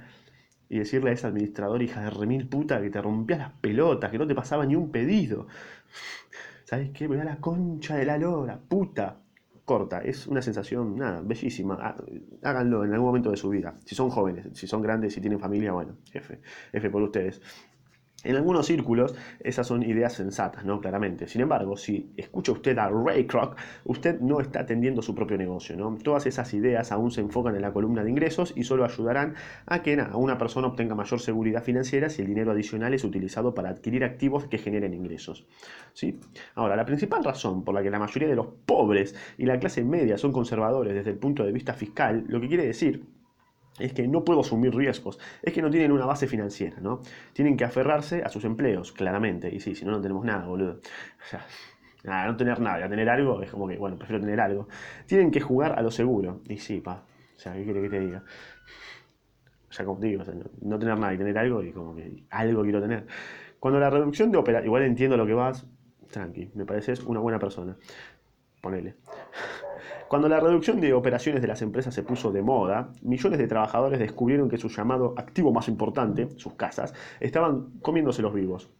y 0.68 0.78
decirle 0.78 1.10
a 1.10 1.12
esa 1.12 1.28
administrador, 1.28 1.82
hija 1.82 2.02
de 2.02 2.10
remil 2.10 2.48
puta, 2.48 2.80
que 2.80 2.90
te 2.90 3.00
rompía 3.00 3.38
las 3.38 3.52
pelotas, 3.52 4.10
que 4.10 4.18
no 4.18 4.26
te 4.26 4.34
pasaba 4.34 4.66
ni 4.66 4.74
un 4.74 4.90
pedido. 4.90 5.46
¿Sabes 6.64 6.90
qué? 6.90 7.08
Me 7.08 7.16
da 7.16 7.24
la 7.24 7.36
concha 7.36 7.96
de 7.96 8.04
la 8.04 8.18
lora, 8.18 8.58
puta. 8.58 9.23
Corta, 9.64 10.00
es 10.00 10.26
una 10.26 10.42
sensación, 10.42 10.96
nada, 10.96 11.22
bellísima. 11.22 11.96
Háganlo 12.42 12.84
en 12.84 12.92
algún 12.92 13.06
momento 13.06 13.30
de 13.30 13.36
su 13.38 13.48
vida. 13.48 13.78
Si 13.86 13.94
son 13.94 14.10
jóvenes, 14.10 14.48
si 14.52 14.66
son 14.66 14.82
grandes, 14.82 15.14
si 15.14 15.22
tienen 15.22 15.40
familia, 15.40 15.72
bueno, 15.72 15.96
F, 16.12 16.38
F 16.72 16.90
por 16.90 17.02
ustedes. 17.02 17.40
En 18.24 18.36
algunos 18.36 18.66
círculos 18.66 19.14
esas 19.40 19.66
son 19.66 19.82
ideas 19.82 20.14
sensatas, 20.14 20.64
¿no? 20.64 20.80
Claramente. 20.80 21.28
Sin 21.28 21.42
embargo, 21.42 21.76
si 21.76 22.12
escucha 22.16 22.52
usted 22.52 22.76
a 22.78 22.88
Ray 22.88 23.26
Kroc, 23.26 23.56
usted 23.84 24.20
no 24.20 24.40
está 24.40 24.60
atendiendo 24.60 25.02
su 25.02 25.14
propio 25.14 25.36
negocio, 25.36 25.76
¿no? 25.76 25.96
Todas 26.02 26.26
esas 26.26 26.52
ideas 26.54 26.92
aún 26.92 27.10
se 27.10 27.20
enfocan 27.20 27.54
en 27.54 27.62
la 27.62 27.72
columna 27.72 28.02
de 28.02 28.10
ingresos 28.10 28.52
y 28.56 28.64
solo 28.64 28.84
ayudarán 28.84 29.34
a 29.66 29.82
que 29.82 29.94
una 30.14 30.38
persona 30.38 30.66
obtenga 30.66 30.94
mayor 30.94 31.20
seguridad 31.20 31.62
financiera 31.62 32.08
si 32.08 32.22
el 32.22 32.28
dinero 32.28 32.52
adicional 32.52 32.94
es 32.94 33.04
utilizado 33.04 33.54
para 33.54 33.70
adquirir 33.70 34.04
activos 34.04 34.46
que 34.46 34.58
generen 34.58 34.94
ingresos. 34.94 35.46
¿sí? 35.92 36.18
Ahora, 36.54 36.76
la 36.76 36.84
principal 36.84 37.22
razón 37.22 37.64
por 37.64 37.74
la 37.74 37.82
que 37.82 37.90
la 37.90 37.98
mayoría 37.98 38.28
de 38.28 38.36
los 38.36 38.46
pobres 38.66 39.14
y 39.38 39.46
la 39.46 39.58
clase 39.58 39.84
media 39.84 40.18
son 40.18 40.32
conservadores 40.32 40.94
desde 40.94 41.10
el 41.10 41.18
punto 41.18 41.44
de 41.44 41.52
vista 41.52 41.74
fiscal, 41.74 42.24
lo 42.28 42.40
que 42.40 42.48
quiere 42.48 42.66
decir 42.66 43.04
es 43.78 43.92
que 43.92 44.06
no 44.06 44.24
puedo 44.24 44.40
asumir 44.40 44.74
riesgos, 44.74 45.18
es 45.42 45.52
que 45.52 45.62
no 45.62 45.70
tienen 45.70 45.92
una 45.92 46.06
base 46.06 46.26
financiera, 46.26 46.78
¿no? 46.80 47.00
Tienen 47.32 47.56
que 47.56 47.64
aferrarse 47.64 48.22
a 48.22 48.28
sus 48.28 48.44
empleos, 48.44 48.92
claramente, 48.92 49.54
y 49.54 49.60
sí, 49.60 49.74
si 49.74 49.84
no, 49.84 49.92
no 49.92 50.00
tenemos 50.00 50.24
nada, 50.24 50.46
boludo. 50.46 50.72
O 50.74 51.28
sea, 51.28 51.44
Nada, 52.04 52.26
no 52.26 52.36
tener 52.36 52.60
nada, 52.60 52.86
tener 52.86 53.08
algo 53.08 53.40
es 53.42 53.50
como 53.50 53.66
que, 53.66 53.78
bueno, 53.78 53.96
prefiero 53.96 54.20
tener 54.20 54.38
algo. 54.38 54.68
Tienen 55.06 55.30
que 55.30 55.40
jugar 55.40 55.78
a 55.78 55.82
lo 55.82 55.90
seguro. 55.90 56.42
Y 56.48 56.58
sí, 56.58 56.80
pa. 56.80 57.02
O 57.34 57.38
sea, 57.38 57.54
¿qué 57.54 57.64
quiere 57.64 57.80
que 57.80 57.88
te 57.88 58.00
diga? 58.00 58.22
Ya 59.70 59.84
como 59.84 59.98
digo, 60.00 60.22
no, 60.60 60.78
tener 60.78 60.98
nada 60.98 61.14
y 61.14 61.18
tener 61.18 61.36
algo 61.36 61.62
y 61.62 61.72
como 61.72 61.96
que 61.96 62.24
algo 62.30 62.62
quiero 62.62 62.80
tener. 62.80 63.06
Cuando 63.58 63.80
la 63.80 63.90
reducción 63.90 64.30
de 64.30 64.36
operaciones, 64.36 64.66
igual 64.66 64.82
entiendo 64.82 65.16
lo 65.16 65.26
que 65.26 65.32
vas, 65.32 65.66
tranqui, 66.10 66.50
me 66.54 66.66
pareces 66.66 67.02
una 67.02 67.20
buena 67.20 67.38
persona. 67.38 67.76
Ponele. 68.60 68.96
Cuando 70.14 70.28
la 70.28 70.38
reducción 70.38 70.80
de 70.80 70.92
operaciones 70.92 71.42
de 71.42 71.48
las 71.48 71.60
empresas 71.60 71.92
se 71.92 72.04
puso 72.04 72.30
de 72.30 72.40
moda, 72.40 72.92
millones 73.02 73.36
de 73.36 73.48
trabajadores 73.48 73.98
descubrieron 73.98 74.48
que 74.48 74.58
su 74.58 74.68
llamado 74.68 75.12
activo 75.16 75.52
más 75.52 75.66
importante, 75.66 76.28
sus 76.36 76.52
casas, 76.52 76.94
estaban 77.18 77.80
comiéndose 77.82 78.22
los 78.22 78.32
vivos. 78.32 78.70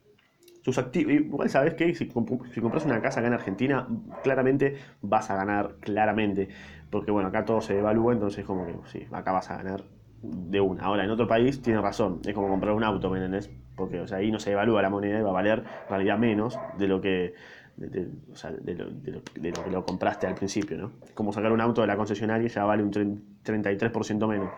Sus 0.63 0.79
activos, 0.79 1.13
igual 1.13 1.51
sabes 1.51 1.75
que 1.75 1.93
si, 1.97 2.07
compras 2.07 2.85
una 2.85 3.03
casa 3.03 3.19
acá 3.19 3.27
en 3.27 3.35
Argentina, 3.35 3.89
claramente 4.23 4.77
vas 5.03 5.29
a 5.29 5.35
ganar, 5.35 5.75
claramente. 5.81 6.51
Porque 6.89 7.11
bueno, 7.11 7.31
acá 7.31 7.45
todo 7.45 7.61
se 7.61 7.75
devalúa, 7.75 8.13
entonces 8.13 8.45
como 8.45 8.65
que 8.65 8.77
sí, 8.87 9.05
acá 9.11 9.33
vas 9.33 9.51
a 9.51 9.57
ganar 9.57 9.83
de 10.23 10.61
una. 10.61 10.85
Ahora, 10.85 11.03
en 11.03 11.11
otro 11.11 11.27
país 11.27 11.61
tiene 11.61 11.81
razón, 11.81 12.21
es 12.25 12.33
como 12.33 12.47
comprar 12.49 12.75
un 12.75 12.85
auto, 12.85 13.11
¿me 13.11 13.19
entendés? 13.19 13.51
Porque 13.75 14.01
o 14.01 14.07
sea, 14.07 14.19
ahí 14.19 14.31
no 14.31 14.39
se 14.39 14.53
evalúa 14.53 14.83
la 14.83 14.89
moneda 14.89 15.19
y 15.19 15.23
va 15.23 15.31
a 15.31 15.33
valer 15.33 15.65
en 15.83 15.89
realidad 15.89 16.17
menos 16.17 16.57
de 16.79 16.87
lo 16.87 17.01
que 17.01 17.35
de, 17.77 18.09
o 18.33 18.37
sea, 18.37 18.51
de, 18.53 18.75
lo, 18.75 18.91
de, 18.91 19.13
lo, 19.13 19.65
que 19.65 19.71
lo 19.71 19.85
compraste 19.85 20.27
al 20.27 20.35
principio, 20.35 20.77
¿no? 20.77 20.93
Como 21.15 21.33
sacar 21.33 21.53
un 21.53 21.61
auto 21.61 21.81
de 21.81 21.87
la 21.87 21.97
concesionaria 21.97 22.49
ya 22.49 22.65
vale 22.65 22.83
un 22.83 22.93
33% 22.93 24.29
menos. 24.29 24.51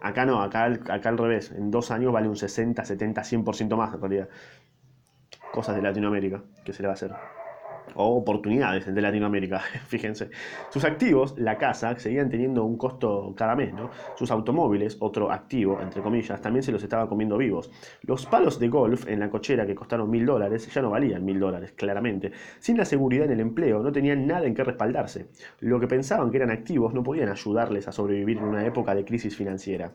Acá 0.00 0.24
no, 0.24 0.42
acá, 0.42 0.64
acá 0.66 1.08
al 1.08 1.18
revés, 1.18 1.52
en 1.52 1.70
dos 1.70 1.90
años 1.90 2.12
vale 2.12 2.28
un 2.28 2.36
60, 2.36 2.84
70, 2.84 3.22
100% 3.22 3.76
más 3.76 3.94
en 3.94 4.00
realidad. 4.00 4.28
Cosas 5.52 5.76
de 5.76 5.82
Latinoamérica, 5.82 6.42
que 6.64 6.72
se 6.72 6.82
le 6.82 6.88
va 6.88 6.92
a 6.92 6.94
hacer 6.94 7.12
o 7.94 8.16
oportunidades 8.16 8.92
de 8.92 9.00
Latinoamérica, 9.00 9.60
fíjense. 9.86 10.30
Sus 10.70 10.84
activos, 10.84 11.34
la 11.38 11.58
casa, 11.58 11.98
seguían 11.98 12.30
teniendo 12.30 12.64
un 12.64 12.76
costo 12.76 13.34
cada 13.36 13.54
mes, 13.54 13.72
¿no? 13.72 13.90
Sus 14.16 14.30
automóviles, 14.30 14.96
otro 15.00 15.30
activo, 15.30 15.80
entre 15.80 16.02
comillas, 16.02 16.40
también 16.40 16.62
se 16.62 16.72
los 16.72 16.82
estaba 16.82 17.08
comiendo 17.08 17.36
vivos. 17.36 17.70
Los 18.02 18.26
palos 18.26 18.58
de 18.58 18.68
golf 18.68 19.08
en 19.08 19.20
la 19.20 19.30
cochera 19.30 19.66
que 19.66 19.74
costaron 19.74 20.10
mil 20.10 20.26
dólares 20.26 20.72
ya 20.72 20.82
no 20.82 20.90
valían 20.90 21.24
mil 21.24 21.38
dólares, 21.38 21.72
claramente. 21.72 22.32
Sin 22.58 22.76
la 22.76 22.84
seguridad 22.84 23.26
en 23.26 23.32
el 23.32 23.40
empleo, 23.40 23.82
no 23.82 23.92
tenían 23.92 24.26
nada 24.26 24.46
en 24.46 24.54
qué 24.54 24.64
respaldarse. 24.64 25.28
Lo 25.60 25.80
que 25.80 25.86
pensaban 25.86 26.30
que 26.30 26.38
eran 26.38 26.50
activos 26.50 26.94
no 26.94 27.02
podían 27.02 27.28
ayudarles 27.28 27.88
a 27.88 27.92
sobrevivir 27.92 28.38
en 28.38 28.44
una 28.44 28.64
época 28.64 28.94
de 28.94 29.04
crisis 29.04 29.36
financiera. 29.36 29.92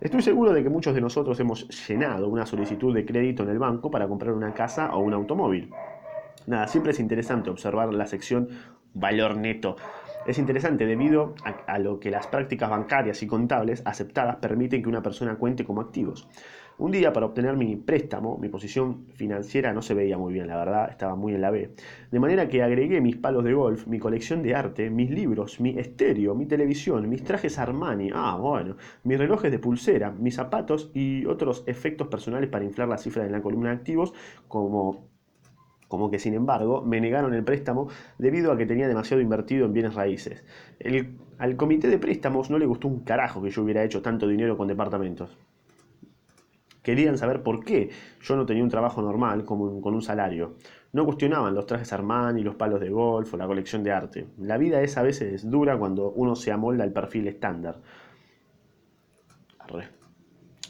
Estoy 0.00 0.20
seguro 0.22 0.52
de 0.52 0.64
que 0.64 0.68
muchos 0.68 0.94
de 0.94 1.00
nosotros 1.00 1.38
hemos 1.38 1.68
llenado 1.86 2.28
una 2.28 2.44
solicitud 2.44 2.92
de 2.92 3.04
crédito 3.04 3.44
en 3.44 3.50
el 3.50 3.60
banco 3.60 3.88
para 3.88 4.08
comprar 4.08 4.32
una 4.32 4.52
casa 4.52 4.92
o 4.94 4.98
un 4.98 5.14
automóvil. 5.14 5.70
Nada, 6.46 6.66
siempre 6.66 6.92
es 6.92 7.00
interesante 7.00 7.50
observar 7.50 7.92
la 7.94 8.06
sección 8.06 8.48
valor 8.94 9.36
neto. 9.36 9.76
Es 10.26 10.38
interesante 10.38 10.86
debido 10.86 11.34
a, 11.66 11.78
lo 11.80 11.98
que 11.98 12.10
las 12.10 12.28
prácticas 12.28 12.70
bancarias 12.70 13.22
y 13.22 13.26
contables 13.26 13.82
aceptadas 13.84 14.36
permiten 14.36 14.82
que 14.82 14.88
una 14.88 15.02
persona 15.02 15.34
cuente 15.36 15.64
como 15.64 15.80
activos. 15.80 16.28
Un 16.78 16.92
día 16.92 17.12
para 17.12 17.26
obtener 17.26 17.56
mi 17.56 17.76
préstamo, 17.76 18.38
mi 18.38 18.48
posición 18.48 19.06
financiera 19.14 19.72
no 19.72 19.82
se 19.82 19.94
veía 19.94 20.16
muy 20.16 20.32
bien, 20.32 20.46
la 20.46 20.56
verdad, 20.56 20.88
estaba 20.90 21.16
muy 21.16 21.34
en 21.34 21.40
la 21.40 21.50
B. 21.50 21.74
De 22.10 22.20
manera 22.20 22.48
que 22.48 22.62
agregué 22.62 23.00
mis 23.00 23.16
palos 23.16 23.44
de 23.44 23.52
golf, 23.52 23.86
mi 23.86 23.98
colección 23.98 24.42
de 24.42 24.54
arte, 24.54 24.90
mis 24.90 25.10
libros, 25.10 25.60
mi 25.60 25.78
estéreo, 25.78 26.34
mi 26.34 26.46
televisión, 26.46 27.08
mis 27.08 27.24
trajes 27.24 27.58
Armani, 27.58 28.10
ah, 28.14 28.38
bueno, 28.40 28.76
mis 29.04 29.18
relojes 29.18 29.50
de 29.50 29.58
pulsera, 29.58 30.12
mis 30.12 30.36
zapatos 30.36 30.90
y 30.94 31.26
otros 31.26 31.62
efectos 31.66 32.08
personales 32.08 32.48
para 32.48 32.64
inflar 32.64 32.88
la 32.88 32.98
cifra 32.98 33.26
en 33.26 33.32
la 33.32 33.42
columna 33.42 33.70
de 33.70 33.76
activos, 33.76 34.14
como 34.48 35.11
como 35.92 36.10
que 36.10 36.18
sin 36.18 36.32
embargo 36.32 36.80
me 36.80 37.02
negaron 37.02 37.34
el 37.34 37.44
préstamo 37.44 37.88
debido 38.16 38.50
a 38.50 38.56
que 38.56 38.64
tenía 38.64 38.88
demasiado 38.88 39.20
invertido 39.20 39.66
en 39.66 39.74
bienes 39.74 39.94
raíces. 39.94 40.42
al 41.36 41.56
comité 41.56 41.86
de 41.88 41.98
préstamos 41.98 42.48
no 42.48 42.58
le 42.58 42.64
gustó 42.64 42.88
un 42.88 43.00
carajo 43.00 43.42
que 43.42 43.50
yo 43.50 43.62
hubiera 43.62 43.84
hecho 43.84 44.00
tanto 44.00 44.26
dinero 44.26 44.56
con 44.56 44.68
departamentos. 44.68 45.36
Querían 46.82 47.18
saber 47.18 47.42
por 47.42 47.62
qué 47.62 47.90
yo 48.22 48.36
no 48.36 48.46
tenía 48.46 48.62
un 48.62 48.70
trabajo 48.70 49.02
normal 49.02 49.44
como 49.44 49.82
con 49.82 49.92
un 49.92 50.00
salario. 50.00 50.54
No 50.94 51.04
cuestionaban 51.04 51.54
los 51.54 51.66
trajes 51.66 51.92
Armani, 51.92 52.42
los 52.42 52.54
palos 52.54 52.80
de 52.80 52.88
golf 52.88 53.34
o 53.34 53.36
la 53.36 53.46
colección 53.46 53.84
de 53.84 53.92
arte. 53.92 54.28
La 54.38 54.56
vida 54.56 54.80
es 54.80 54.96
a 54.96 55.02
veces 55.02 55.50
dura 55.50 55.76
cuando 55.76 56.10
uno 56.12 56.34
se 56.36 56.52
amolda 56.52 56.84
al 56.84 56.92
perfil 56.92 57.28
estándar. 57.28 57.82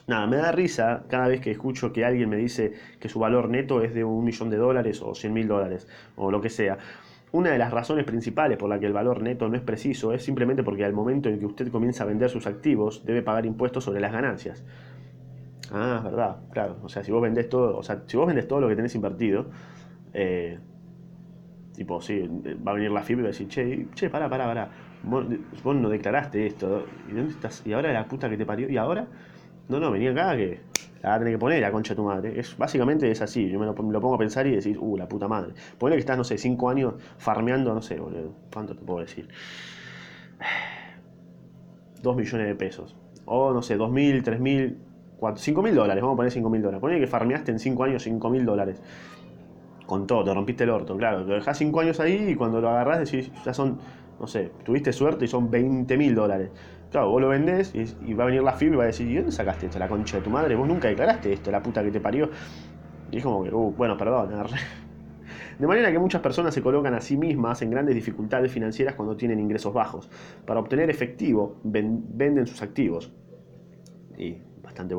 Nada, 0.06 0.26
me 0.26 0.37
da 0.37 0.50
risa 0.50 1.04
cada 1.09 1.28
vez 1.28 1.40
que 1.40 1.50
escucho 1.50 1.92
que 1.92 2.04
alguien 2.04 2.28
me 2.28 2.37
dice 2.37 2.73
que 2.99 3.09
su 3.09 3.21
valor 3.21 3.49
neto 3.49 3.82
es 3.82 3.94
de 3.94 4.04
un 4.04 4.25
millón 4.25 4.50
de 4.50 4.56
dólares 4.56 5.00
o 5.00 5.14
cien 5.14 5.32
mil 5.32 5.47
dólares 5.47 5.87
o 6.16 6.30
lo 6.30 6.40
que 6.40 6.50
sea. 6.50 6.78
Una 7.30 7.50
de 7.50 7.59
las 7.59 7.71
razones 7.71 8.04
principales 8.04 8.59
por 8.59 8.68
la 8.68 8.78
que 8.78 8.87
el 8.87 8.92
valor 8.92 9.23
neto 9.23 9.49
no 9.49 9.56
es 9.56 9.62
preciso 9.62 10.12
es 10.12 10.23
simplemente 10.23 10.62
porque 10.62 10.85
al 10.85 10.92
momento 10.92 11.28
en 11.28 11.38
que 11.38 11.47
usted 11.47 11.68
comienza 11.71 12.04
a 12.04 12.06
vender 12.06 12.28
sus 12.28 12.47
activos 12.47 13.04
debe 13.06 13.23
pagar 13.23 13.47
impuestos 13.47 13.85
sobre 13.85 14.00
las 14.00 14.12
ganancias. 14.12 14.64
Ah, 15.73 15.97
es 15.99 16.04
verdad, 16.04 16.37
claro. 16.50 16.76
O 16.82 16.88
sea, 16.88 17.02
si 17.02 17.11
vos 17.11 17.23
vendés 17.23 17.49
todo, 17.49 17.78
o 17.78 17.82
sea, 17.82 18.02
si 18.06 18.16
vos 18.16 18.26
vendés 18.26 18.47
todo 18.47 18.61
lo 18.61 18.68
que 18.68 18.76
tenés 18.76 18.94
invertido, 18.94 19.47
eh, 20.12 20.59
tipo, 21.75 22.02
sí, 22.02 22.28
va 22.66 22.73
a 22.73 22.75
venir 22.75 22.90
la 22.90 23.02
FIP 23.02 23.21
y 23.21 23.23
va 23.23 23.28
a 23.28 23.30
decir, 23.30 23.49
che, 23.49 23.87
che, 23.94 24.11
pará, 24.11 24.28
pará, 24.28 24.44
pará. 24.44 24.68
Vos, 25.02 25.25
vos 25.64 25.76
no 25.76 25.88
declaraste 25.88 26.47
esto. 26.47 26.85
¿Y 27.09 27.14
dónde 27.14 27.32
estás? 27.32 27.62
Y 27.64 27.73
ahora 27.73 27.92
la 27.92 28.06
puta 28.06 28.28
que 28.28 28.37
te 28.37 28.44
parió. 28.44 28.68
¿Y 28.68 28.76
ahora? 28.76 29.06
No, 29.69 29.81
no, 29.81 29.90
venía 29.90 30.11
acá 30.11 30.37
que 30.37 30.61
la 31.02 31.11
vas 31.11 31.16
a 31.16 31.19
tener 31.19 31.35
que 31.35 31.38
poner 31.38 31.61
la 31.61 31.73
concha 31.73 31.95
de 31.95 31.97
tu 31.97 32.04
madre. 32.04 32.38
Es, 32.38 32.57
básicamente 32.57 33.11
es 33.11 33.21
así. 33.23 33.49
Yo 33.49 33.59
me 33.59 33.66
lo, 33.66 33.75
pongo 33.75 34.14
a 34.14 34.19
pensar 34.19 34.47
y 34.47 34.54
decir, 34.54 34.78
uh, 34.78 34.97
la 34.97 35.09
puta 35.09 35.28
madre. 35.28 35.54
Ponle 35.78 35.97
que 35.97 36.00
estás, 36.00 36.16
no 36.16 36.25
sé, 36.25 36.38
cinco 36.38 36.71
años 36.71 36.95
farmeando, 37.19 37.75
no 37.75 37.83
sé, 37.83 37.99
boludo. 37.99 38.35
¿Cuánto 38.52 38.76
te 38.76 38.85
puedo 38.85 39.00
decir? 39.00 39.28
Dos 42.02 42.16
millones 42.16 42.47
de 42.47 42.54
pesos. 42.54 42.97
O 43.25 43.52
no 43.52 43.62
sé, 43.62 43.76
dos 43.76 43.90
mil, 43.90 44.23
tres 44.23 44.40
mil, 44.40 44.78
cinco 45.37 45.62
mil 45.62 45.75
dólares. 45.75 46.02
Vamos 46.02 46.14
a 46.14 46.19
poner 46.19 46.33
cinco 46.33 46.50
mil 46.50 46.62
dólares. 46.62 46.81
Ponle 46.81 47.00
que 47.00 47.07
farmeaste 47.07 47.52
en 47.52 47.59
cinco 47.59 47.85
años 47.85 48.02
cinco 48.02 48.31
mil 48.31 48.45
dólares. 48.45 48.81
Con 49.87 50.07
todo, 50.07 50.25
te 50.25 50.33
rompiste 50.33 50.64
el 50.64 50.71
orto, 50.71 50.97
claro. 50.97 51.25
Te 51.25 51.33
dejás 51.33 51.59
cinco 51.59 51.81
años 51.81 52.00
ahí 52.00 52.31
y 52.31 52.35
cuando 52.35 52.61
lo 52.61 52.69
agarrás 52.69 53.11
decís, 53.11 53.31
ya 53.45 53.52
son, 53.52 53.78
no 54.19 54.26
sé, 54.26 54.52
tuviste 54.64 54.92
suerte 54.92 55.25
y 55.25 55.28
son 55.28 55.50
20 55.50 55.97
mil 55.97 56.14
dólares. 56.14 56.50
Claro, 56.92 57.08
vos 57.08 57.22
lo 57.22 57.28
vendés 57.30 57.75
y, 57.75 58.12
va 58.12 58.25
a 58.25 58.26
venir 58.26 58.42
la 58.42 58.52
FIB 58.52 58.75
y 58.75 58.76
va 58.76 58.82
a 58.84 58.87
decir, 58.88 59.11
¿y 59.11 59.16
dónde 59.16 59.32
sacaste 59.32 59.64
esto? 59.64 59.78
La 59.78 59.88
concha 59.88 60.18
de 60.18 60.22
tu 60.22 60.28
madre, 60.28 60.54
vos 60.54 60.68
nunca 60.68 60.88
declaraste 60.88 61.32
esto, 61.32 61.50
la 61.50 61.62
puta 61.62 61.82
que 61.82 61.90
te 61.90 62.00
parió. 62.00 62.28
Y 63.11 63.16
es 63.16 63.22
como 63.22 63.42
que, 63.42 63.50
uh, 63.50 63.72
bueno, 63.72 63.96
perdón. 63.96 64.28
De 65.58 65.66
manera 65.66 65.90
que 65.90 65.99
muchas 65.99 66.20
personas 66.20 66.52
se 66.52 66.61
colocan 66.61 66.92
a 66.92 67.00
sí 67.00 67.16
mismas 67.16 67.62
en 67.62 67.70
grandes 67.70 67.94
dificultades 67.94 68.52
financieras 68.52 68.94
cuando 68.94 69.16
tienen 69.16 69.40
ingresos 69.40 69.72
bajos. 69.72 70.11
Para 70.44 70.61
obtener 70.61 70.90
efectivo, 70.90 71.61
venden 71.64 72.46
sus 72.46 72.61
activos. 72.61 73.11
Y 74.18 74.37
bastante. 74.73 74.95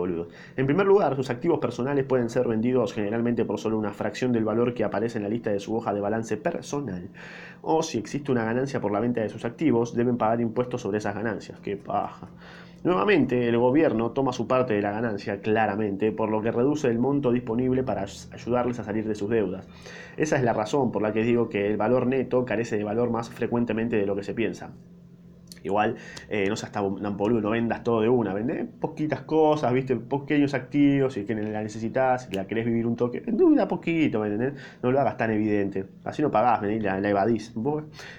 En 0.56 0.66
primer 0.66 0.86
lugar, 0.86 1.16
sus 1.16 1.30
activos 1.30 1.60
personales 1.60 2.06
pueden 2.06 2.30
ser 2.30 2.48
vendidos 2.48 2.94
generalmente 2.94 3.46
por 3.46 3.60
solo 3.60 3.78
una 3.78 3.92
fracción 3.92 4.32
del 4.32 4.46
valor 4.46 4.74
que 4.74 4.84
aparece 4.84 5.18
en 5.18 5.24
la 5.24 5.30
lista 5.30 5.52
de 5.52 5.60
su 5.60 5.76
hoja 5.76 5.94
de 5.94 6.02
balance 6.02 6.38
personal. 6.38 7.10
O 7.62 7.84
si 7.84 7.98
existe 7.98 8.32
una 8.32 8.46
ganancia 8.46 8.80
por 8.82 8.92
la 8.92 9.00
venta 9.00 9.22
de 9.22 9.30
sus 9.30 9.46
activos, 9.46 9.96
deben 9.96 10.18
pagar 10.18 10.42
impuestos 10.42 10.82
sobre 10.82 10.98
esas 10.98 11.16
ganancias. 11.16 11.60
¡Qué 11.60 11.78
paja! 11.78 12.28
Nuevamente, 12.84 13.48
el 13.48 13.58
gobierno 13.58 14.12
toma 14.12 14.34
su 14.34 14.46
parte 14.46 14.74
de 14.74 14.82
la 14.82 14.92
ganancia, 14.92 15.40
claramente, 15.40 16.12
por 16.12 16.30
lo 16.30 16.42
que 16.42 16.52
reduce 16.52 16.90
el 16.90 17.00
monto 17.00 17.32
disponible 17.32 17.82
para 17.82 18.06
ayudarles 18.34 18.78
a 18.80 18.84
salir 18.84 19.08
de 19.08 19.16
sus 19.16 19.30
deudas. 19.30 19.66
Esa 20.18 20.36
es 20.36 20.44
la 20.44 20.52
razón 20.52 20.92
por 20.92 21.02
la 21.02 21.14
que 21.14 21.24
digo 21.24 21.48
que 21.48 21.66
el 21.66 21.78
valor 21.78 22.08
neto 22.08 22.44
carece 22.44 22.78
de 22.78 22.84
valor 22.84 23.10
más 23.10 23.30
frecuentemente 23.30 23.96
de 23.96 24.06
lo 24.06 24.18
que 24.18 24.24
se 24.24 24.34
piensa. 24.34 24.74
Igual, 25.64 25.96
no 26.30 26.48
no 26.54 26.54
hasta 26.54 26.82
tan 26.82 27.42
no 27.42 27.50
vendas 27.50 27.84
todo 27.84 28.02
de 28.02 28.10
una, 28.10 28.34
vende 28.34 28.66
poquitas 28.66 29.22
cosas, 29.22 29.74
viste, 29.74 29.96
pequeños 29.96 30.54
activos, 30.54 31.14
si 31.14 31.26
que 31.26 31.36
la 31.36 31.62
necesitas, 31.64 32.26
si 32.26 32.36
la 32.36 32.46
querés 32.46 32.66
vivir 32.66 32.86
un 32.86 32.96
toque, 32.96 33.22
duda 33.22 33.68
poquito. 33.68 34.24
No 34.82 34.92
lo 34.92 35.00
hagas 35.00 35.18
tan 35.18 35.32
evidente. 35.32 35.86
Así 36.04 36.22
no 36.22 36.32
pagás, 36.32 36.62
¿me 36.62 36.80
la, 36.80 36.98
evadís, 37.10 37.54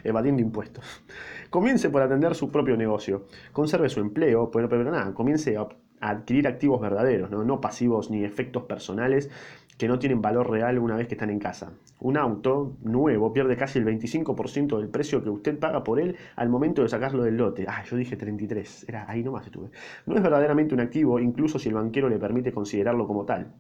evadiendo 0.03 0.43
impuestos. 0.43 0.85
Comience 1.51 1.91
por 1.91 2.03
atender 2.03 2.35
su 2.35 2.51
propio 2.51 2.77
negocio. 2.77 3.27
Conserve 3.53 3.89
su 3.89 4.01
empleo, 4.01 4.51
pero, 4.51 4.69
pero 4.69 4.85
nada, 4.85 5.13
comience 5.15 5.57
a 5.57 5.69
adquirir 6.01 6.47
activos 6.47 6.81
verdaderos, 6.81 7.31
¿no? 7.31 7.45
no 7.45 7.61
pasivos 7.61 8.11
ni 8.11 8.25
efectos 8.25 8.65
personales 8.65 9.31
que 9.77 9.89
no 9.89 9.99
tienen 9.99 10.23
valor 10.23 10.51
real 10.51 10.79
una 10.79 10.97
vez 10.97 11.09
que 11.09 11.15
están 11.15 11.31
en 11.31 11.39
casa. 11.39 11.73
Un 12.01 12.17
auto 12.17 12.77
nuevo 12.83 13.33
pierde 13.33 13.57
casi 13.57 13.79
el 13.79 13.87
25% 13.87 14.79
del 14.79 14.89
precio 14.89 15.23
que 15.23 15.31
usted 15.31 15.59
paga 15.59 15.83
por 15.83 16.01
él 16.01 16.17
al 16.37 16.49
momento 16.49 16.83
de 16.83 16.89
sacarlo 16.89 17.25
del 17.25 17.37
lote. 17.37 17.67
Ah, 17.69 17.83
yo 17.85 17.97
dije 17.97 18.17
33, 18.17 18.89
era 18.89 19.09
ahí 19.09 19.23
nomás 19.23 19.47
estuve. 19.47 19.71
No 20.07 20.17
es 20.17 20.23
verdaderamente 20.23 20.75
un 20.75 20.81
activo, 20.81 21.19
incluso 21.19 21.59
si 21.59 21.69
el 21.69 21.75
banquero 21.75 22.09
le 22.09 22.19
permite 22.19 22.53
considerarlo 22.53 23.07
como 23.07 23.25
tal. 23.25 23.53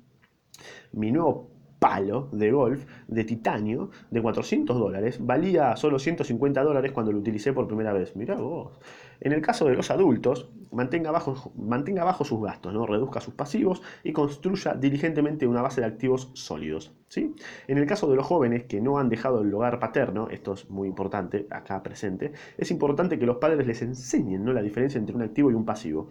Mi 0.92 1.10
nuevo 1.10 1.53
palo 1.84 2.30
de 2.32 2.50
golf 2.50 2.86
de 3.08 3.24
titanio 3.24 3.90
de 4.10 4.22
400 4.22 4.78
dólares. 4.78 5.18
Valía 5.20 5.76
solo 5.76 5.98
150 5.98 6.62
dólares 6.62 6.92
cuando 6.92 7.12
lo 7.12 7.18
utilicé 7.18 7.52
por 7.52 7.66
primera 7.66 7.92
vez. 7.92 8.16
Mirá 8.16 8.36
vos. 8.36 8.80
En 9.20 9.32
el 9.32 9.42
caso 9.42 9.66
de 9.66 9.74
los 9.74 9.90
adultos, 9.90 10.48
mantenga 10.72 11.10
bajo, 11.10 11.52
mantenga 11.56 12.02
bajo 12.02 12.24
sus 12.24 12.42
gastos, 12.42 12.72
¿no? 12.72 12.86
reduzca 12.86 13.20
sus 13.20 13.34
pasivos 13.34 13.82
y 14.02 14.14
construya 14.14 14.72
diligentemente 14.72 15.46
una 15.46 15.60
base 15.60 15.82
de 15.82 15.86
activos 15.86 16.30
sólidos. 16.32 16.94
¿sí? 17.08 17.34
En 17.68 17.76
el 17.76 17.84
caso 17.84 18.08
de 18.08 18.16
los 18.16 18.24
jóvenes 18.24 18.64
que 18.64 18.80
no 18.80 18.96
han 18.96 19.10
dejado 19.10 19.42
el 19.42 19.52
hogar 19.52 19.78
paterno, 19.78 20.28
esto 20.30 20.54
es 20.54 20.70
muy 20.70 20.88
importante 20.88 21.46
acá 21.50 21.82
presente, 21.82 22.32
es 22.56 22.70
importante 22.70 23.18
que 23.18 23.26
los 23.26 23.36
padres 23.36 23.66
les 23.66 23.82
enseñen 23.82 24.42
¿no? 24.42 24.54
la 24.54 24.62
diferencia 24.62 24.98
entre 24.98 25.14
un 25.14 25.20
activo 25.20 25.50
y 25.50 25.54
un 25.54 25.66
pasivo. 25.66 26.08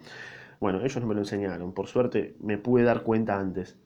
Bueno, 0.60 0.78
ellos 0.84 1.00
no 1.00 1.08
me 1.08 1.14
lo 1.14 1.20
enseñaron, 1.22 1.72
por 1.72 1.88
suerte 1.88 2.36
me 2.38 2.58
pude 2.58 2.84
dar 2.84 3.02
cuenta 3.02 3.40
antes. 3.40 3.76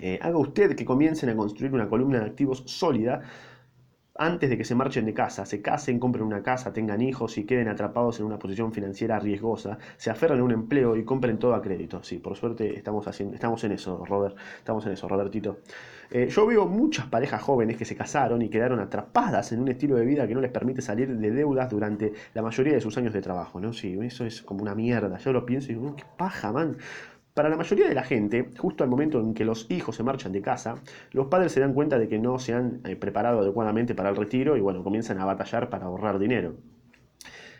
Eh, 0.00 0.18
haga 0.22 0.38
usted 0.38 0.74
que 0.76 0.84
comiencen 0.84 1.30
a 1.30 1.36
construir 1.36 1.72
una 1.72 1.88
columna 1.88 2.20
de 2.20 2.26
activos 2.26 2.62
sólida 2.66 3.22
antes 4.18 4.50
de 4.50 4.58
que 4.58 4.64
se 4.64 4.74
marchen 4.74 5.06
de 5.06 5.14
casa, 5.14 5.46
se 5.46 5.62
casen, 5.62 6.00
compren 6.00 6.24
una 6.26 6.42
casa, 6.42 6.72
tengan 6.72 7.00
hijos 7.00 7.38
y 7.38 7.44
queden 7.44 7.68
atrapados 7.68 8.18
en 8.18 8.26
una 8.26 8.38
posición 8.38 8.72
financiera 8.72 9.18
riesgosa, 9.20 9.78
se 9.96 10.10
aferran 10.10 10.40
a 10.40 10.42
un 10.42 10.50
empleo 10.50 10.96
y 10.96 11.04
compren 11.04 11.38
todo 11.38 11.54
a 11.54 11.62
crédito. 11.62 12.02
Sí, 12.02 12.18
por 12.18 12.36
suerte 12.36 12.76
estamos, 12.76 13.06
haciendo, 13.06 13.36
estamos 13.36 13.62
en 13.62 13.72
eso, 13.72 14.04
Robert, 14.04 14.36
estamos 14.58 14.84
en 14.86 14.92
eso, 14.92 15.06
Robertito. 15.08 15.60
Eh, 16.10 16.28
yo 16.30 16.46
veo 16.46 16.66
muchas 16.66 17.06
parejas 17.06 17.40
jóvenes 17.40 17.76
que 17.76 17.84
se 17.84 17.94
casaron 17.94 18.42
y 18.42 18.48
quedaron 18.48 18.80
atrapadas 18.80 19.52
en 19.52 19.60
un 19.60 19.68
estilo 19.68 19.94
de 19.94 20.04
vida 20.04 20.26
que 20.26 20.34
no 20.34 20.40
les 20.40 20.50
permite 20.50 20.82
salir 20.82 21.16
de 21.16 21.30
deudas 21.30 21.70
durante 21.70 22.12
la 22.34 22.42
mayoría 22.42 22.74
de 22.74 22.80
sus 22.80 22.98
años 22.98 23.12
de 23.14 23.22
trabajo, 23.22 23.60
¿no? 23.60 23.72
Sí, 23.72 23.96
eso 24.02 24.24
es 24.24 24.42
como 24.42 24.62
una 24.62 24.74
mierda. 24.74 25.18
Yo 25.18 25.32
lo 25.32 25.46
pienso 25.46 25.70
y 25.70 25.76
digo, 25.76 25.94
qué 25.94 26.04
paja, 26.16 26.50
man. 26.50 26.76
Para 27.38 27.50
la 27.50 27.56
mayoría 27.56 27.88
de 27.88 27.94
la 27.94 28.02
gente, 28.02 28.50
justo 28.58 28.82
al 28.82 28.90
momento 28.90 29.20
en 29.20 29.32
que 29.32 29.44
los 29.44 29.70
hijos 29.70 29.94
se 29.94 30.02
marchan 30.02 30.32
de 30.32 30.42
casa, 30.42 30.82
los 31.12 31.28
padres 31.28 31.52
se 31.52 31.60
dan 31.60 31.72
cuenta 31.72 31.96
de 31.96 32.08
que 32.08 32.18
no 32.18 32.40
se 32.40 32.52
han 32.52 32.80
eh, 32.84 32.96
preparado 32.96 33.38
adecuadamente 33.38 33.94
para 33.94 34.10
el 34.10 34.16
retiro 34.16 34.56
y 34.56 34.60
bueno, 34.60 34.82
comienzan 34.82 35.20
a 35.20 35.24
batallar 35.24 35.70
para 35.70 35.86
ahorrar 35.86 36.18
dinero. 36.18 36.56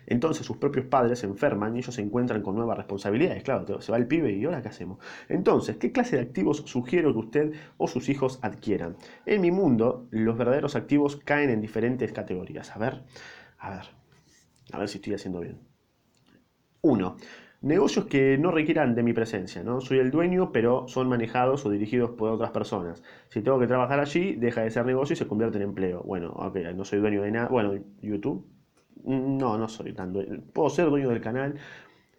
Entonces 0.09 0.45
sus 0.45 0.57
propios 0.57 0.87
padres 0.87 1.21
se 1.21 1.27
enferman 1.27 1.77
y 1.77 1.79
ellos 1.79 1.95
se 1.95 2.03
encuentran 2.03 2.43
con 2.43 2.57
nuevas 2.57 2.77
responsabilidades. 2.77 3.45
Claro, 3.45 3.81
se 3.81 3.93
va 3.93 3.99
el 3.99 4.09
pibe 4.09 4.33
y 4.33 4.45
ahora 4.47 4.63
qué 4.63 4.69
hacemos. 4.69 4.99
Entonces, 5.29 5.77
¿qué 5.77 5.93
clase 5.93 6.17
de 6.17 6.23
activos 6.23 6.65
sugiero 6.67 7.13
que 7.13 7.19
usted 7.21 7.53
o 7.77 7.87
sus 7.87 8.09
hijos 8.09 8.41
adquieran? 8.43 8.97
En 9.27 9.41
mi 9.41 9.53
mundo, 9.53 10.09
los 10.11 10.37
verdaderos 10.37 10.75
activos 10.75 11.15
caen 11.19 11.51
en 11.51 11.61
diferentes 11.61 12.13
categorías. 12.13 12.75
A 12.75 12.81
ver, 12.81 13.05
a 13.59 13.71
ver, 13.71 13.87
a 14.73 14.79
ver 14.81 14.89
si 14.89 14.99
estoy 14.99 15.15
haciendo 15.15 15.39
bien. 15.39 15.61
Uno, 16.81 17.17
Negocios 17.61 18.07
que 18.07 18.39
no 18.39 18.53
requieran 18.53 18.95
de 18.95 19.03
mi 19.03 19.13
presencia, 19.13 19.65
¿no? 19.65 19.81
Soy 19.81 19.99
el 19.99 20.13
dueño, 20.13 20.53
pero 20.53 20.87
son 20.87 21.09
manejados 21.09 21.67
o 21.67 21.71
dirigidos 21.71 22.11
por 22.11 22.31
otras 22.31 22.53
personas. 22.53 23.03
Si 23.31 23.43
tengo 23.43 23.59
que 23.59 23.67
trabajar 23.67 23.99
allí, 23.99 24.37
deja 24.37 24.63
de 24.63 24.71
ser 24.71 24.87
negocio 24.87 25.15
y 25.15 25.17
se 25.17 25.27
convierte 25.27 25.57
en 25.59 25.65
empleo. 25.65 26.03
Bueno, 26.05 26.31
ok, 26.31 26.57
no 26.77 26.85
soy 26.85 27.01
dueño 27.01 27.23
de 27.23 27.33
nada. 27.33 27.49
Bueno, 27.49 27.75
YouTube, 28.01 28.47
no, 29.05 29.59
no 29.59 29.69
soy 29.69 29.93
tan 29.93 30.13
dueño. 30.13 30.41
Puedo 30.53 30.71
ser 30.71 30.89
dueño 30.89 31.09
del 31.09 31.21
canal 31.21 31.57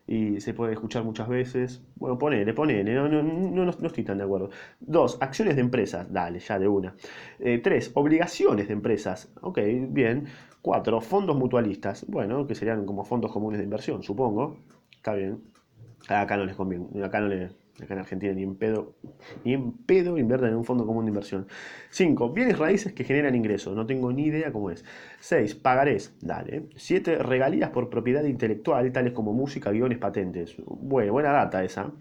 y 0.07 0.41
se 0.41 0.53
puede 0.53 0.73
escuchar 0.73 1.03
muchas 1.05 1.29
veces. 1.29 1.81
Bueno, 1.95 2.17
ponele, 2.17 2.53
ponele, 2.53 2.93
no, 2.93 3.07
no, 3.07 3.23
no, 3.23 3.65
no 3.65 3.87
estoy 3.87 4.03
tan 4.03 4.17
de 4.17 4.25
acuerdo. 4.25 4.49
Dos, 4.81 5.17
acciones 5.21 5.55
de 5.55 5.61
empresas, 5.61 6.11
dale, 6.11 6.39
ya 6.39 6.59
de 6.59 6.67
una. 6.67 6.95
Eh, 7.39 7.59
tres, 7.59 7.91
obligaciones 7.93 8.67
de 8.67 8.73
empresas, 8.73 9.31
ok, 9.41 9.59
bien. 9.89 10.25
Cuatro, 10.61 10.99
fondos 10.99 11.37
mutualistas, 11.37 12.05
bueno, 12.09 12.45
que 12.45 12.55
serían 12.55 12.85
como 12.85 13.05
fondos 13.05 13.31
comunes 13.31 13.59
de 13.59 13.63
inversión, 13.63 14.03
supongo. 14.03 14.57
Está 14.99 15.13
bien. 15.13 15.41
Acá 16.09 16.35
no 16.35 16.43
les 16.45 16.55
conviene. 16.55 16.85
Acá 17.03 17.21
no 17.21 17.29
le, 17.29 17.45
acá 17.81 17.93
en 17.93 17.99
Argentina 17.99 18.33
ni 18.33 18.43
en 18.43 18.55
pedo, 18.55 18.95
ni 19.45 19.53
en 19.53 19.71
pedo 19.71 20.17
invierten 20.17 20.49
en 20.49 20.55
un 20.55 20.65
fondo 20.65 20.85
común 20.85 21.05
de 21.05 21.09
inversión. 21.11 21.47
5. 21.91 22.33
Bienes 22.33 22.59
raíces 22.59 22.91
que 22.91 23.05
generan 23.05 23.33
ingresos. 23.33 23.75
No 23.77 23.85
tengo 23.85 24.11
ni 24.11 24.25
idea 24.25 24.51
cómo 24.51 24.71
es. 24.71 24.83
6. 25.21 25.55
Pagarés. 25.55 26.17
Dale. 26.19 26.65
7. 26.75 27.19
Regalías 27.19 27.69
por 27.69 27.89
propiedad 27.89 28.25
intelectual, 28.25 28.91
tales 28.91 29.13
como 29.13 29.31
música, 29.31 29.71
guiones, 29.71 29.99
patentes. 29.99 30.57
Bueno, 30.65 31.13
buena 31.13 31.31
data 31.31 31.63
esa. 31.63 31.93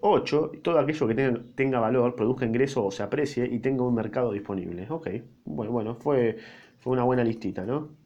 8. 0.00 0.52
Eh, 0.54 0.58
todo 0.62 0.78
aquello 0.78 1.08
que 1.08 1.14
tenga, 1.16 1.42
tenga, 1.56 1.80
valor, 1.80 2.14
produzca 2.14 2.46
ingreso 2.46 2.86
o 2.86 2.92
se 2.92 3.02
aprecie 3.02 3.44
y 3.44 3.58
tenga 3.58 3.82
un 3.82 3.94
mercado 3.96 4.30
disponible. 4.30 4.86
Ok. 4.88 5.08
Bueno, 5.44 5.72
bueno, 5.72 5.96
fue, 5.96 6.36
fue 6.78 6.92
una 6.92 7.02
buena 7.02 7.24
listita, 7.24 7.64
¿no? 7.64 8.03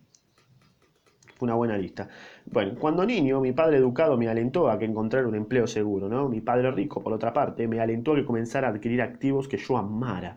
Una 1.41 1.55
buena 1.55 1.77
lista. 1.77 2.09
Bueno, 2.47 2.75
cuando 2.79 3.05
niño, 3.05 3.41
mi 3.41 3.53
padre 3.53 3.79
educado 3.79 4.17
me 4.17 4.29
alentó 4.29 4.71
a 4.71 4.79
que 4.79 4.85
encontrar 4.85 5.27
un 5.27 5.35
empleo 5.35 5.67
seguro, 5.67 6.09
¿no? 6.09 6.29
Mi 6.29 6.41
padre 6.41 6.71
rico, 6.71 7.03
por 7.03 7.13
otra 7.13 7.33
parte, 7.33 7.69
me 7.69 7.81
alentó 7.81 8.13
a 8.13 8.17
que 8.17 8.25
comenzara 8.25 8.69
a 8.69 8.71
adquirir 8.71 9.03
activos 9.03 9.49
que 9.49 9.57
yo 9.57 9.77
amara. 9.77 10.37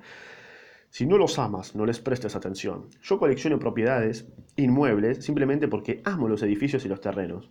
Si 0.90 1.06
no 1.06 1.18
los 1.18 1.40
amas, 1.40 1.76
no 1.76 1.86
les 1.86 2.00
prestes 2.00 2.36
atención. 2.36 2.88
Yo 3.02 3.18
colecciono 3.18 3.58
propiedades 3.60 4.28
inmuebles 4.58 5.24
simplemente 5.24 5.68
porque 5.70 6.02
amo 6.04 6.28
los 6.28 6.44
edificios 6.44 6.84
y 6.86 6.90
los 6.90 7.00
terrenos. 7.00 7.50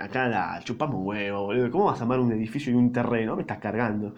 Acá, 0.00 0.28
la 0.28 0.60
chupamos 0.64 1.00
huevo, 1.04 1.44
boludo. 1.44 1.70
¿Cómo 1.70 1.84
vas 1.84 2.00
a 2.00 2.04
amar 2.04 2.18
un 2.18 2.32
edificio 2.32 2.72
y 2.72 2.76
un 2.76 2.92
terreno? 2.92 3.36
Me 3.36 3.42
estás 3.42 3.58
cargando. 3.58 4.14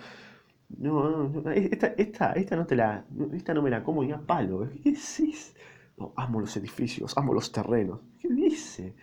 No, 0.78 1.28
no, 1.28 1.50
esta, 1.50 1.88
esta, 1.98 2.32
esta 2.32 2.56
no 2.56 2.66
te 2.66 2.76
la, 2.76 3.04
esta 3.32 3.52
no 3.54 3.62
me 3.62 3.70
la 3.70 3.82
como 3.82 4.04
ni 4.04 4.12
a 4.12 4.18
palo. 4.18 4.68
¿Qué 4.82 4.92
decís? 4.92 5.54
Amo 6.16 6.40
los 6.40 6.56
edificios, 6.56 7.16
amo 7.16 7.34
los 7.34 7.52
terrenos. 7.52 8.00
¿Qué 8.18 8.28
dice? 8.28 8.94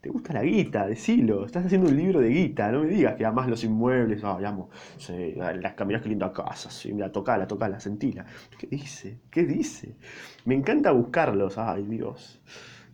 ¿Te 0.00 0.12
gusta 0.12 0.32
la 0.32 0.42
guita? 0.42 0.86
Decilo. 0.86 1.44
Estás 1.44 1.66
haciendo 1.66 1.88
un 1.88 1.96
libro 1.96 2.20
de 2.20 2.28
guita. 2.28 2.70
No 2.70 2.82
me 2.82 2.88
digas 2.88 3.16
que 3.16 3.26
amas 3.26 3.48
los 3.48 3.64
inmuebles. 3.64 4.22
Ay, 4.22 4.44
amo. 4.44 4.70
las 5.08 5.74
caminas 5.74 6.00
que 6.00 6.08
linda 6.08 6.32
casa. 6.32 6.70
Sí, 6.70 6.92
mira, 6.92 7.10
tocala, 7.10 7.46
tocala, 7.46 7.80
sentila. 7.80 8.24
¿Qué 8.56 8.68
dice? 8.68 9.18
¿Qué 9.30 9.44
dice? 9.44 9.96
Me 10.44 10.54
encanta 10.54 10.92
buscarlos. 10.92 11.58
Ay, 11.58 11.86
Dios. 11.86 12.40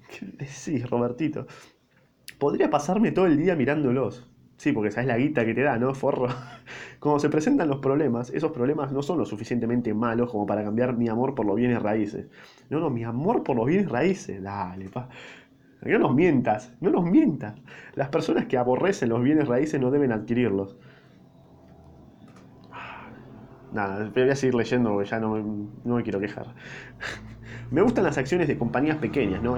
¿Qué 0.09 0.25
decís, 0.27 0.89
Robertito? 0.89 1.47
Podría 2.39 2.71
pasarme 2.71 3.13
todo 3.13 3.27
el 3.27 3.37
día 3.37 3.57
mirándolos. 3.57 4.27
Sí, 4.63 4.71
porque 4.71 4.93
sabes 4.93 5.09
la 5.09 5.19
guita 5.19 5.45
que 5.45 5.55
te 5.55 5.63
da, 5.63 5.77
¿no, 5.77 5.93
forro? 5.93 6.29
Cuando 7.01 7.19
se 7.19 7.29
presentan 7.29 7.67
los 7.69 7.81
problemas, 7.81 8.31
esos 8.31 8.53
problemas 8.53 8.93
no 8.93 9.03
son 9.03 9.19
lo 9.19 9.25
suficientemente 9.27 9.93
malos 9.93 10.31
como 10.31 10.47
para 10.47 10.63
cambiar 10.63 10.97
mi 10.97 11.09
amor 11.09 11.35
por 11.35 11.47
los 11.47 11.57
bienes 11.57 11.83
raíces. 11.83 12.29
No, 12.71 12.79
no, 12.79 12.89
mi 12.89 13.03
amor 13.03 13.43
por 13.43 13.57
los 13.57 13.67
bienes 13.67 13.89
raíces. 13.91 14.41
Dale, 14.41 14.89
pa. 14.89 15.09
No 15.83 15.99
nos 15.99 16.15
mientas, 16.15 16.73
no 16.81 16.91
nos 16.91 17.05
mientas. 17.05 17.57
Las 17.97 18.11
personas 18.11 18.47
que 18.47 18.57
aborrecen 18.57 19.09
los 19.09 19.23
bienes 19.25 19.49
raíces 19.49 19.81
no 19.81 19.91
deben 19.91 20.13
adquirirlos. 20.13 20.77
Nada, 23.73 24.11
voy 24.15 24.29
a 24.31 24.37
seguir 24.37 24.55
leyendo 24.55 24.91
porque 24.93 25.09
ya 25.09 25.19
no, 25.19 25.37
no 25.85 25.97
me 25.97 26.03
quiero 26.03 26.21
quejar. 26.21 26.55
Me 27.73 27.81
gustan 27.81 28.05
las 28.05 28.19
acciones 28.19 28.49
de 28.49 28.59
compañías 28.59 28.99
pequeñas, 28.99 29.43
¿no? 29.43 29.57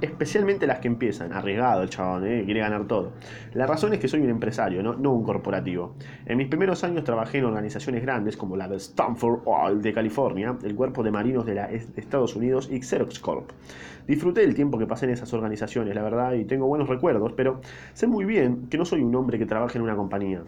especialmente 0.00 0.66
las 0.66 0.80
que 0.80 0.88
empiezan. 0.88 1.32
Arriesgado 1.32 1.80
el 1.80 1.90
chabón, 1.90 2.26
¿eh? 2.26 2.42
quiere 2.44 2.58
ganar 2.58 2.88
todo. 2.88 3.12
La 3.54 3.68
razón 3.68 3.92
es 3.92 4.00
que 4.00 4.08
soy 4.08 4.20
un 4.22 4.30
empresario, 4.30 4.82
¿no? 4.82 5.12
un 5.12 5.22
corporativo. 5.22 5.94
En 6.24 6.38
mis 6.38 6.48
primeros 6.48 6.82
años 6.82 7.04
trabajé 7.04 7.38
en 7.38 7.44
organizaciones 7.44 8.02
grandes 8.02 8.36
como 8.36 8.56
la 8.56 8.66
de 8.66 8.78
Stanford 8.78 9.42
Oil 9.44 9.80
de 9.80 9.92
California, 9.92 10.58
el 10.64 10.74
Cuerpo 10.74 11.04
de 11.04 11.12
Marinos 11.12 11.46
de, 11.46 11.54
la, 11.54 11.68
de 11.68 11.86
Estados 11.94 12.34
Unidos 12.34 12.68
y 12.68 12.82
Xerox 12.82 13.20
Corp. 13.20 13.52
Disfruté 14.08 14.42
el 14.42 14.56
tiempo 14.56 14.76
que 14.76 14.88
pasé 14.88 15.06
en 15.06 15.12
esas 15.12 15.32
organizaciones, 15.32 15.94
la 15.94 16.02
verdad, 16.02 16.32
y 16.32 16.46
tengo 16.46 16.66
buenos 16.66 16.88
recuerdos, 16.88 17.32
pero 17.36 17.60
sé 17.92 18.08
muy 18.08 18.24
bien 18.24 18.66
que 18.68 18.76
no 18.76 18.84
soy 18.84 19.02
un 19.02 19.14
hombre 19.14 19.38
que 19.38 19.46
trabaje 19.46 19.78
en 19.78 19.84
una 19.84 19.94
compañía. 19.94 20.42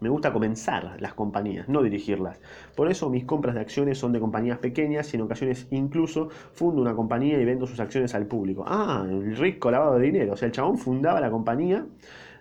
Me 0.00 0.08
gusta 0.08 0.32
comenzar 0.32 0.96
las 1.00 1.14
compañías, 1.14 1.68
no 1.68 1.82
dirigirlas. 1.82 2.40
Por 2.74 2.90
eso 2.90 3.08
mis 3.08 3.24
compras 3.24 3.54
de 3.54 3.62
acciones 3.62 3.98
son 3.98 4.12
de 4.12 4.20
compañías 4.20 4.58
pequeñas 4.58 5.12
y 5.12 5.16
en 5.16 5.22
ocasiones 5.22 5.66
incluso 5.70 6.28
fundo 6.52 6.82
una 6.82 6.94
compañía 6.94 7.40
y 7.40 7.44
vendo 7.44 7.66
sus 7.66 7.80
acciones 7.80 8.14
al 8.14 8.26
público. 8.26 8.64
Ah, 8.66 9.06
el 9.08 9.36
rico 9.36 9.70
lavado 9.70 9.98
de 9.98 10.06
dinero. 10.06 10.34
O 10.34 10.36
sea, 10.36 10.46
el 10.46 10.52
chabón 10.52 10.78
fundaba 10.78 11.20
la 11.20 11.30
compañía, 11.30 11.86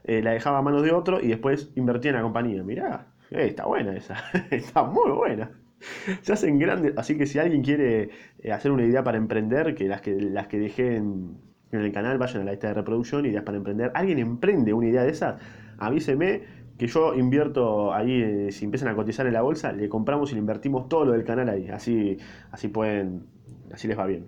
eh, 0.04 0.22
la 0.22 0.32
dejaba 0.32 0.60
a 0.60 0.62
manos 0.62 0.84
de 0.84 0.92
otro 0.92 1.22
y 1.22 1.28
después 1.28 1.72
invertía 1.76 2.12
en 2.12 2.18
la 2.18 2.24
compañía. 2.24 2.64
Mirá, 2.64 3.08
eh, 3.32 3.46
está 3.48 3.66
buena 3.66 3.96
esa, 3.96 4.16
está 4.52 4.84
muy 4.84 5.12
buena. 5.12 5.52
Se 6.22 6.34
hacen 6.34 6.58
grandes, 6.58 6.94
así 6.98 7.18
que 7.18 7.26
si 7.28 7.38
alguien 7.40 7.62
quiere 7.62 8.10
eh, 8.40 8.52
hacer 8.52 8.72
una 8.72 8.84
idea 8.86 9.04
para 9.04 9.18
emprender, 9.18 9.76
que 9.76 9.88
las 9.88 10.02
que, 10.02 10.16
las 10.20 10.48
que 10.48 10.58
dejé 10.58 10.96
en, 10.96 11.38
en 11.72 11.82
el 11.82 11.92
canal 11.92 12.18
vayan 12.18 12.42
a 12.42 12.46
la 12.46 12.52
lista 12.52 12.68
de 12.70 12.74
reproducción, 12.74 13.26
ideas 13.26 13.44
para 13.44 13.58
emprender. 13.58 13.92
¿Alguien 13.94 14.20
emprende 14.20 14.74
una 14.74 14.88
idea 14.88 15.04
de 15.04 15.12
esas? 15.12 15.42
Avíseme 15.78 16.65
que 16.78 16.88
yo 16.88 17.14
invierto 17.16 17.94
ahí, 17.94 18.22
eh, 18.22 18.52
si 18.52 18.66
empiezan 18.66 18.90
a 18.90 18.96
cotizar 18.96 19.26
en 19.28 19.34
la 19.34 19.42
bolsa, 19.42 19.72
le 19.72 19.90
compramos 19.90 20.32
y 20.32 20.36
le 20.36 20.40
invertimos 20.40 20.90
todo 20.90 21.06
lo 21.06 21.12
del 21.14 21.24
canal 21.24 21.50
ahí. 21.50 21.68
Así, 21.70 22.18
así 22.52 22.68
pueden, 22.68 23.28
así 23.72 23.88
les 23.88 23.98
va 23.98 24.06
bien. 24.06 24.28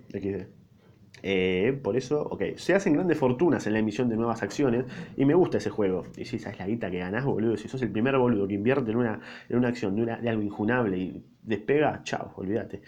Eh, 1.22 1.78
por 1.82 1.96
eso, 1.96 2.22
ok, 2.22 2.42
se 2.56 2.74
hacen 2.74 2.92
grandes 2.92 3.18
fortunas 3.18 3.66
en 3.66 3.72
la 3.72 3.80
emisión 3.80 4.08
de 4.08 4.16
nuevas 4.16 4.42
acciones 4.42 4.84
y 5.16 5.24
me 5.24 5.34
gusta 5.34 5.58
ese 5.58 5.70
juego. 5.70 6.04
Y 6.16 6.24
si 6.24 6.36
esa 6.36 6.50
es 6.50 6.58
la 6.58 6.66
guita 6.66 6.90
que 6.90 6.98
ganás, 6.98 7.24
boludo, 7.24 7.56
si 7.56 7.68
sos 7.68 7.82
el 7.82 7.90
primer 7.90 8.16
boludo 8.18 8.46
que 8.46 8.54
invierte 8.54 8.90
en 8.90 8.96
una, 8.98 9.20
en 9.48 9.58
una 9.58 9.68
acción 9.68 9.96
de, 9.96 10.16
de 10.16 10.28
algo 10.28 10.42
injunable 10.42 10.96
y 10.98 11.24
despega, 11.42 12.02
chao, 12.04 12.32
olvídate. 12.36 12.82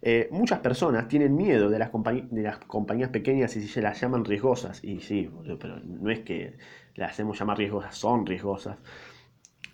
Eh, 0.00 0.28
muchas 0.32 0.58
personas 0.60 1.06
tienen 1.08 1.36
miedo 1.36 1.70
de 1.70 1.78
las, 1.78 1.90
de 1.92 2.42
las 2.42 2.58
compañías 2.58 3.10
pequeñas 3.10 3.56
y 3.56 3.66
se 3.66 3.82
las 3.82 4.00
llaman 4.00 4.24
riesgosas. 4.24 4.82
Y 4.84 5.00
sí, 5.00 5.26
boludo, 5.26 5.58
pero 5.58 5.80
no 5.80 6.10
es 6.10 6.20
que 6.20 6.56
las 6.94 7.12
hacemos 7.12 7.38
llamar 7.38 7.58
riesgosas, 7.58 7.96
son 7.96 8.26
riesgosas. 8.26 8.78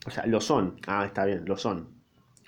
O 0.07 0.11
sea, 0.11 0.27
lo 0.27 0.41
son. 0.41 0.77
Ah, 0.87 1.05
está 1.05 1.25
bien, 1.25 1.45
lo 1.45 1.57
son. 1.57 1.89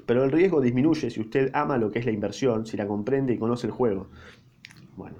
Pero 0.06 0.24
el 0.24 0.32
riesgo 0.32 0.60
disminuye 0.60 1.10
si 1.10 1.20
usted 1.20 1.50
ama 1.52 1.78
lo 1.78 1.90
que 1.90 1.98
es 1.98 2.06
la 2.06 2.12
inversión, 2.12 2.66
si 2.66 2.76
la 2.76 2.86
comprende 2.86 3.34
y 3.34 3.38
conoce 3.38 3.66
el 3.66 3.72
juego. 3.72 4.08
Bueno. 4.96 5.16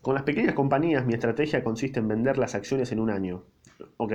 Con 0.00 0.14
las 0.14 0.22
pequeñas 0.22 0.54
compañías 0.54 1.04
mi 1.04 1.14
estrategia 1.14 1.64
consiste 1.64 2.00
en 2.00 2.08
vender 2.08 2.38
las 2.38 2.54
acciones 2.54 2.92
en 2.92 3.00
un 3.00 3.10
año. 3.10 3.44
Ok, 3.96 4.12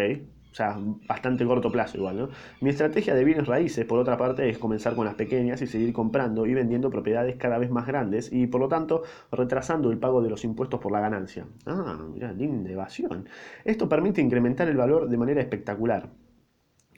o 0.54 0.56
sea, 0.56 0.78
bastante 1.08 1.44
corto 1.48 1.72
plazo 1.72 1.98
igual, 1.98 2.16
¿no? 2.16 2.30
Mi 2.62 2.70
estrategia 2.70 3.16
de 3.16 3.24
bienes 3.24 3.48
raíces, 3.48 3.86
por 3.86 3.98
otra 3.98 4.18
parte, 4.18 4.48
es 4.48 4.60
comenzar 4.60 4.94
con 4.94 5.04
las 5.04 5.16
pequeñas 5.16 5.60
y 5.64 5.68
seguir 5.68 5.92
comprando 5.92 6.46
y 6.46 6.54
vendiendo 6.54 6.92
propiedades 6.92 7.38
cada 7.38 7.58
vez 7.58 7.72
más 7.72 7.88
grandes 7.88 8.32
y, 8.32 8.46
por 8.46 8.62
lo 8.62 8.68
tanto, 8.68 9.02
retrasando 9.32 9.90
el 9.90 9.98
pago 9.98 10.22
de 10.22 10.30
los 10.30 10.44
impuestos 10.44 10.80
por 10.80 10.92
la 10.92 11.00
ganancia. 11.00 11.48
Ah, 11.66 11.98
mira, 12.08 12.32
linda 12.34 12.70
evasión. 12.70 13.28
Esto 13.66 13.90
permite 13.90 14.22
incrementar 14.22 14.68
el 14.68 14.78
valor 14.78 15.10
de 15.10 15.18
manera 15.18 15.42
espectacular. 15.42 16.08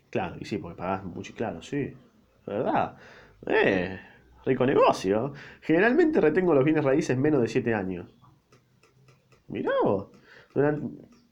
Claro, 0.09 0.35
y 0.37 0.43
sí, 0.43 0.57
porque 0.57 0.77
pagás 0.77 1.05
mucho, 1.05 1.33
claro, 1.33 1.61
sí. 1.61 1.93
¿Verdad? 2.45 2.97
Eh, 3.47 3.97
rico 4.45 4.65
negocio. 4.65 5.31
Generalmente 5.61 6.19
retengo 6.19 6.53
los 6.53 6.65
bienes 6.65 6.83
raíces 6.83 7.17
menos 7.17 7.41
de 7.41 7.47
7 7.47 7.73
años. 7.73 8.13
Mirá 9.47 9.71
Durante, 10.53 10.87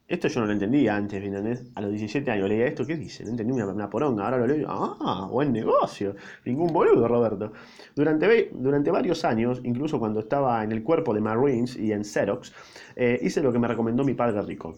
esto 0.07 0.27
yo 0.27 0.41
no 0.41 0.47
lo 0.47 0.53
entendía 0.53 0.95
antes, 0.95 1.23
¿entendés? 1.23 1.63
A 1.75 1.81
los 1.81 1.91
17 1.91 2.29
años 2.29 2.49
leía 2.49 2.67
esto, 2.67 2.85
¿qué 2.85 2.97
dice? 2.97 3.23
No 3.23 3.31
entendí 3.31 3.53
una, 3.53 3.89
poronga, 3.89 4.25
ahora 4.25 4.37
lo 4.37 4.47
leo 4.47 4.67
¡ah! 4.69 5.29
Buen 5.31 5.53
negocio. 5.53 6.15
Ningún 6.45 6.73
boludo, 6.73 7.07
Roberto. 7.07 7.53
Durante, 7.95 8.49
durante 8.53 8.91
varios 8.91 9.23
años, 9.23 9.61
incluso 9.63 9.99
cuando 9.99 10.19
estaba 10.19 10.63
en 10.63 10.71
el 10.73 10.83
cuerpo 10.83 11.13
de 11.13 11.21
Marines 11.21 11.77
y 11.77 11.93
en 11.93 12.03
Xerox, 12.03 12.53
eh, 12.95 13.19
hice 13.21 13.41
lo 13.41 13.53
que 13.53 13.59
me 13.59 13.67
recomendó 13.67 14.03
mi 14.03 14.13
padre 14.13 14.41
rico. 14.41 14.75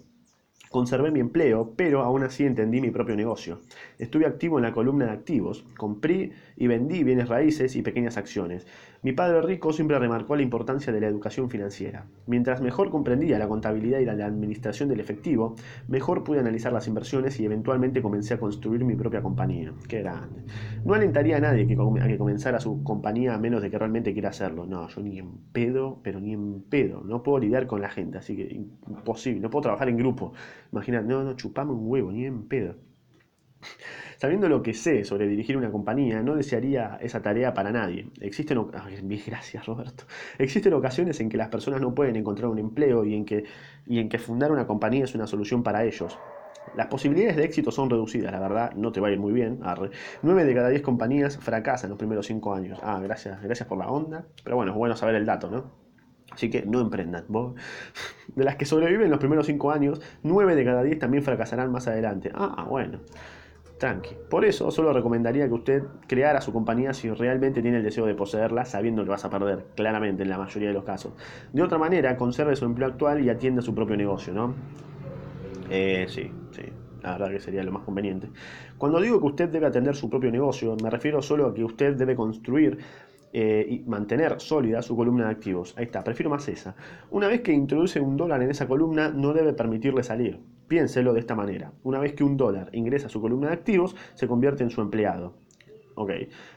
Conservé 0.76 1.10
mi 1.10 1.22
empleo, 1.22 1.74
pero 1.76 2.02
aún 2.02 2.24
así 2.24 2.44
entendí 2.44 2.82
mi 2.82 2.92
propio 2.92 3.16
negocio. 3.16 3.62
Estuve 3.98 4.26
activo 4.26 4.58
en 4.58 4.64
la 4.64 4.74
columna 4.74 5.06
de 5.06 5.12
activos, 5.12 5.66
compré 5.78 6.34
y 6.58 6.68
vendí 6.68 7.04
bienes 7.04 7.30
raíces 7.30 7.78
y 7.78 7.82
pequeñas 7.82 8.18
acciones. 8.18 8.68
Mi 9.06 9.14
padre 9.14 9.40
rico 9.44 9.72
siempre 9.72 10.00
remarcó 10.00 10.36
la 10.36 10.42
importancia 10.42 10.92
de 10.92 11.00
la 11.00 11.06
educación 11.06 11.48
financiera. 11.48 12.08
Mientras 12.26 12.60
mejor 12.60 12.90
comprendía 12.90 13.38
la 13.38 13.48
contabilidad 13.48 14.00
y 14.00 14.06
la 14.06 14.14
administración 14.26 14.90
del 14.90 15.00
efectivo, 15.00 15.54
mejor 15.88 16.24
pude 16.24 16.40
analizar 16.40 16.74
las 16.74 16.88
inversiones 16.88 17.40
y 17.40 17.46
eventualmente 17.46 18.02
comencé 18.02 18.34
a 18.34 18.40
construir 18.40 18.84
mi 18.84 18.96
propia 18.96 19.22
compañía. 19.22 19.72
Qué 19.88 20.00
grande. 20.00 20.42
No 20.84 20.96
alentaría 20.96 21.38
a 21.38 21.40
nadie 21.40 21.66
a 21.66 22.08
que 22.08 22.18
comenzara 22.18 22.60
su 22.60 22.82
compañía 22.82 23.36
a 23.36 23.38
menos 23.38 23.62
de 23.62 23.70
que 23.70 23.78
realmente 23.78 24.12
quiera 24.12 24.30
hacerlo. 24.30 24.66
No, 24.66 24.88
yo 24.88 25.02
ni 25.04 25.20
en 25.20 25.38
pedo, 25.54 26.00
pero 26.02 26.20
ni 26.20 26.34
en 26.34 26.64
pedo. 26.64 27.04
No 27.04 27.22
puedo 27.22 27.38
lidiar 27.38 27.68
con 27.68 27.82
la 27.82 27.90
gente, 27.90 28.18
así 28.18 28.36
que 28.36 28.56
imposible. 28.88 29.40
No 29.40 29.52
puedo 29.52 29.62
trabajar 29.62 29.88
en 29.88 29.98
grupo. 29.98 30.34
Imagínate, 30.72 31.06
no, 31.08 31.24
no, 31.24 31.36
chupame 31.36 31.74
un 31.74 31.88
huevo, 31.88 32.12
ni 32.12 32.26
en 32.26 32.48
pedo. 32.48 32.74
Sabiendo 34.18 34.48
lo 34.50 34.62
que 34.62 34.74
sé 34.74 35.04
sobre 35.04 35.28
dirigir 35.28 35.58
una 35.58 35.72
compañía, 35.72 36.22
no 36.22 36.36
desearía 36.36 36.98
esa 37.02 37.22
tarea 37.22 37.54
para 37.54 37.72
nadie. 37.72 38.10
Existen, 38.22 38.60
gracias 39.26 39.66
Roberto. 39.66 40.06
Existen 40.38 40.74
ocasiones 40.74 41.20
en 41.20 41.30
que 41.30 41.38
las 41.38 41.50
personas 41.50 41.82
no 41.82 41.94
pueden 41.94 42.16
encontrar 42.16 42.50
un 42.50 42.60
empleo 42.60 43.06
y 43.06 43.16
en, 43.16 43.26
que, 43.26 43.44
y 43.86 44.00
en 44.00 44.10
que 44.10 44.20
fundar 44.20 44.52
una 44.52 44.66
compañía 44.68 45.04
es 45.04 45.16
una 45.16 45.28
solución 45.28 45.64
para 45.64 45.84
ellos. 45.84 46.18
Las 46.76 46.88
posibilidades 46.88 47.36
de 47.36 47.44
éxito 47.44 47.72
son 47.72 47.90
reducidas, 47.90 48.32
la 48.32 48.40
verdad, 48.40 48.74
no 48.74 48.92
te 48.92 49.00
va 49.00 49.10
a 49.10 49.12
ir 49.12 49.20
muy 49.20 49.32
bien. 49.32 49.60
Arre. 49.64 49.92
9 50.24 50.44
de 50.44 50.54
cada 50.56 50.70
10 50.70 50.82
compañías 50.82 51.38
fracasan 51.38 51.90
los 51.90 52.00
primeros 52.00 52.26
5 52.26 52.54
años. 52.54 52.80
Ah, 52.82 53.00
gracias, 53.02 53.42
gracias 53.42 53.68
por 53.70 53.78
la 53.78 53.88
onda. 53.88 54.26
Pero 54.44 54.56
bueno, 54.56 54.72
es 54.72 54.78
bueno 54.78 54.96
saber 54.96 55.16
el 55.16 55.26
dato, 55.26 55.50
¿no? 55.50 55.86
Así 56.32 56.50
que 56.50 56.66
no 56.66 56.82
emprendan. 56.82 57.26
De 58.36 58.44
las 58.44 58.56
que 58.56 58.66
sobreviven 58.66 59.10
los 59.10 59.20
primeros 59.20 59.46
5 59.46 59.72
años, 59.72 60.02
9 60.24 60.56
de 60.56 60.66
cada 60.66 60.84
10 60.84 61.00
también 61.00 61.24
fracasarán 61.24 61.72
más 61.72 61.88
adelante. 61.88 62.32
Ah, 62.34 62.66
bueno. 62.70 63.00
Tranqui. 63.78 64.16
Por 64.30 64.46
eso 64.46 64.72
solo 64.72 64.94
recomendaría 64.94 65.48
que 65.48 65.54
usted 65.54 65.84
creara 66.08 66.40
su 66.40 66.54
compañía 66.54 66.94
si 66.94 67.10
realmente 67.10 67.62
tiene 67.62 67.78
el 67.78 67.84
deseo 67.84 68.06
de 68.06 68.16
poseerla, 68.16 68.64
sabiendo 68.64 69.04
que 69.04 69.10
vas 69.10 69.26
a 69.26 69.30
perder, 69.30 69.66
claramente 69.76 70.24
en 70.24 70.30
la 70.30 70.38
mayoría 70.38 70.70
de 70.70 70.74
los 70.74 70.86
casos. 70.86 71.14
De 71.52 71.62
otra 71.62 71.78
manera, 71.78 72.16
conserve 72.16 72.56
su 72.56 72.66
empleo 72.66 72.88
actual 72.88 73.24
y 73.24 73.30
atienda 73.30 73.62
su 73.62 73.76
propio 73.76 73.98
negocio, 73.98 74.34
¿no? 74.34 74.54
Eh, 75.70 76.06
sí, 76.08 76.32
sí. 76.52 76.64
La 77.04 77.12
verdad 77.12 77.30
que 77.30 77.40
sería 77.40 77.64
lo 77.64 77.72
más 77.72 77.84
conveniente. 77.84 78.30
Cuando 78.78 79.00
digo 79.00 79.20
que 79.20 79.28
usted 79.28 79.50
debe 79.50 79.68
atender 79.68 79.96
su 79.96 80.10
propio 80.10 80.32
negocio, 80.32 80.76
me 80.82 80.90
refiero 80.90 81.22
solo 81.22 81.48
a 81.48 81.54
que 81.54 81.64
usted 81.64 81.96
debe 81.96 82.16
construir 82.16 82.80
eh, 83.32 83.66
y 83.70 83.80
mantener 83.82 84.40
sólida 84.40 84.82
su 84.82 84.96
columna 84.96 85.26
de 85.26 85.32
activos. 85.32 85.76
Ahí 85.78 85.86
está, 85.86 86.04
prefiero 86.04 86.30
más 86.30 86.48
esa. 86.48 86.76
Una 87.12 87.28
vez 87.28 87.42
que 87.42 87.52
introduce 87.52 88.00
un 88.00 88.16
dólar 88.16 88.42
en 88.42 88.50
esa 88.50 88.68
columna, 88.68 89.10
no 89.10 89.34
debe 89.34 89.54
permitirle 89.54 90.02
salir. 90.02 90.40
Piénselo 90.68 91.14
de 91.14 91.20
esta 91.20 91.36
manera. 91.36 91.72
Una 91.84 92.00
vez 92.00 92.14
que 92.14 92.24
un 92.24 92.38
dólar 92.38 92.70
ingresa 92.74 93.08
a 93.08 93.10
su 93.10 93.22
columna 93.22 93.48
de 93.48 93.54
activos, 93.54 93.96
se 94.14 94.28
convierte 94.28 94.64
en 94.64 94.70
su 94.70 94.82
empleado. 94.82 95.36
Ok. 95.96 96.12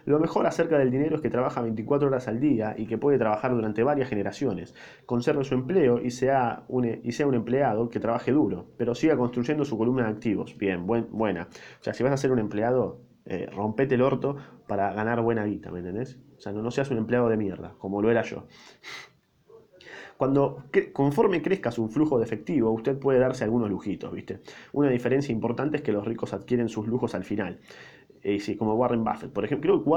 Lo 0.04 0.18
mejor 0.18 0.46
acerca 0.46 0.78
del 0.78 0.90
dinero 0.90 1.16
es 1.16 1.22
que 1.22 1.30
trabaja 1.30 1.62
24 1.62 2.08
horas 2.08 2.26
al 2.28 2.40
día 2.40 2.74
y 2.76 2.86
que 2.86 2.98
puede 2.98 3.18
trabajar 3.18 3.52
durante 3.52 3.82
varias 3.84 4.08
generaciones. 4.08 4.74
Conserve 5.06 5.44
su 5.44 5.54
empleo 5.54 6.00
y 6.00 6.10
sea 6.10 6.64
un, 6.68 6.84
empleado 6.84 7.88
que 7.88 8.00
trabaje 8.00 8.32
duro, 8.32 8.66
pero 8.76 8.94
siga 8.94 9.16
construyendo 9.16 9.64
su 9.64 9.78
columna 9.78 10.04
de 10.04 10.10
activos. 10.10 10.56
Bien, 10.58 10.86
buena. 10.86 11.48
O 11.80 11.84
sea, 11.84 11.94
si 11.94 12.02
vas 12.02 12.12
a 12.12 12.16
ser 12.16 12.32
un 12.32 12.40
empleado, 12.40 13.00
eh, 13.26 13.48
rompete 13.54 13.94
el 13.94 14.02
orto 14.02 14.36
para 14.66 14.92
ganar 14.92 15.20
buena 15.20 15.44
guita, 15.44 15.70
¿me 15.70 15.78
entendés? 15.78 16.18
O 16.36 16.40
sea, 16.40 16.52
no 16.52 16.70
seas 16.70 16.90
un 16.90 16.98
empleado 16.98 17.28
de 17.28 17.36
mierda, 17.36 17.74
como 17.78 18.02
lo 18.02 18.10
era 18.10 18.22
yo. 18.22 18.46
Cuando 20.18 20.64
conforme 20.92 21.40
crezca 21.40 21.70
su 21.70 21.88
flujo 21.88 22.18
de 22.18 22.24
efectivo, 22.24 22.72
usted 22.72 22.98
puede 22.98 23.20
darse 23.20 23.44
algunos 23.44 23.70
lujitos, 23.70 24.12
¿viste? 24.12 24.40
Una 24.72 24.90
diferencia 24.90 25.32
importante 25.32 25.76
es 25.76 25.82
que 25.84 25.92
los 25.92 26.04
ricos 26.04 26.32
adquieren 26.32 26.68
sus 26.68 26.88
lujos 26.88 27.14
al 27.14 27.22
final. 27.22 27.60
Eh, 28.24 28.40
sí, 28.40 28.56
como 28.56 28.74
Warren 28.74 29.04
Buffett. 29.04 29.30
Por 29.32 29.44
ejemplo, 29.44 29.80
creo 29.84 29.84
que 29.84 29.88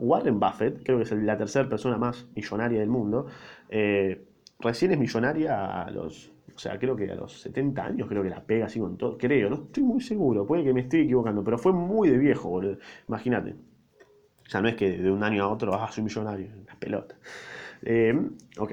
Warren, 0.00 0.40
Buffett, 0.40 0.82
creo 0.82 0.98
que 0.98 1.04
es 1.04 1.12
la 1.12 1.38
tercera 1.38 1.68
persona 1.68 1.96
más 1.96 2.26
millonaria 2.34 2.80
del 2.80 2.88
mundo, 2.88 3.26
eh, 3.68 4.26
recién 4.58 4.90
es 4.90 4.98
millonaria 4.98 5.84
a 5.84 5.90
los 5.92 6.32
o 6.56 6.60
sea, 6.60 6.76
creo 6.76 6.96
que 6.96 7.08
a 7.08 7.14
los 7.14 7.40
70 7.40 7.84
años 7.84 8.08
creo 8.08 8.20
que 8.20 8.30
la 8.30 8.42
pega 8.42 8.66
así 8.66 8.80
con 8.80 8.98
todo. 8.98 9.16
Creo, 9.16 9.48
no 9.48 9.54
estoy 9.66 9.84
muy 9.84 10.00
seguro. 10.00 10.44
Puede 10.44 10.64
que 10.64 10.74
me 10.74 10.80
esté 10.80 11.02
equivocando, 11.02 11.44
pero 11.44 11.56
fue 11.56 11.72
muy 11.72 12.08
de 12.08 12.18
viejo, 12.18 12.48
boludo. 12.48 12.78
Imagínate. 13.06 13.54
O 14.44 14.50
sea, 14.50 14.60
no 14.60 14.66
es 14.66 14.74
que 14.74 14.98
de 14.98 15.08
un 15.08 15.22
año 15.22 15.44
a 15.44 15.48
otro 15.48 15.70
vas 15.70 15.88
a 15.88 15.92
ser 15.92 16.02
millonario. 16.02 16.48
La 16.66 16.74
pelota. 16.74 17.14
Eh, 17.82 18.12
ok. 18.58 18.72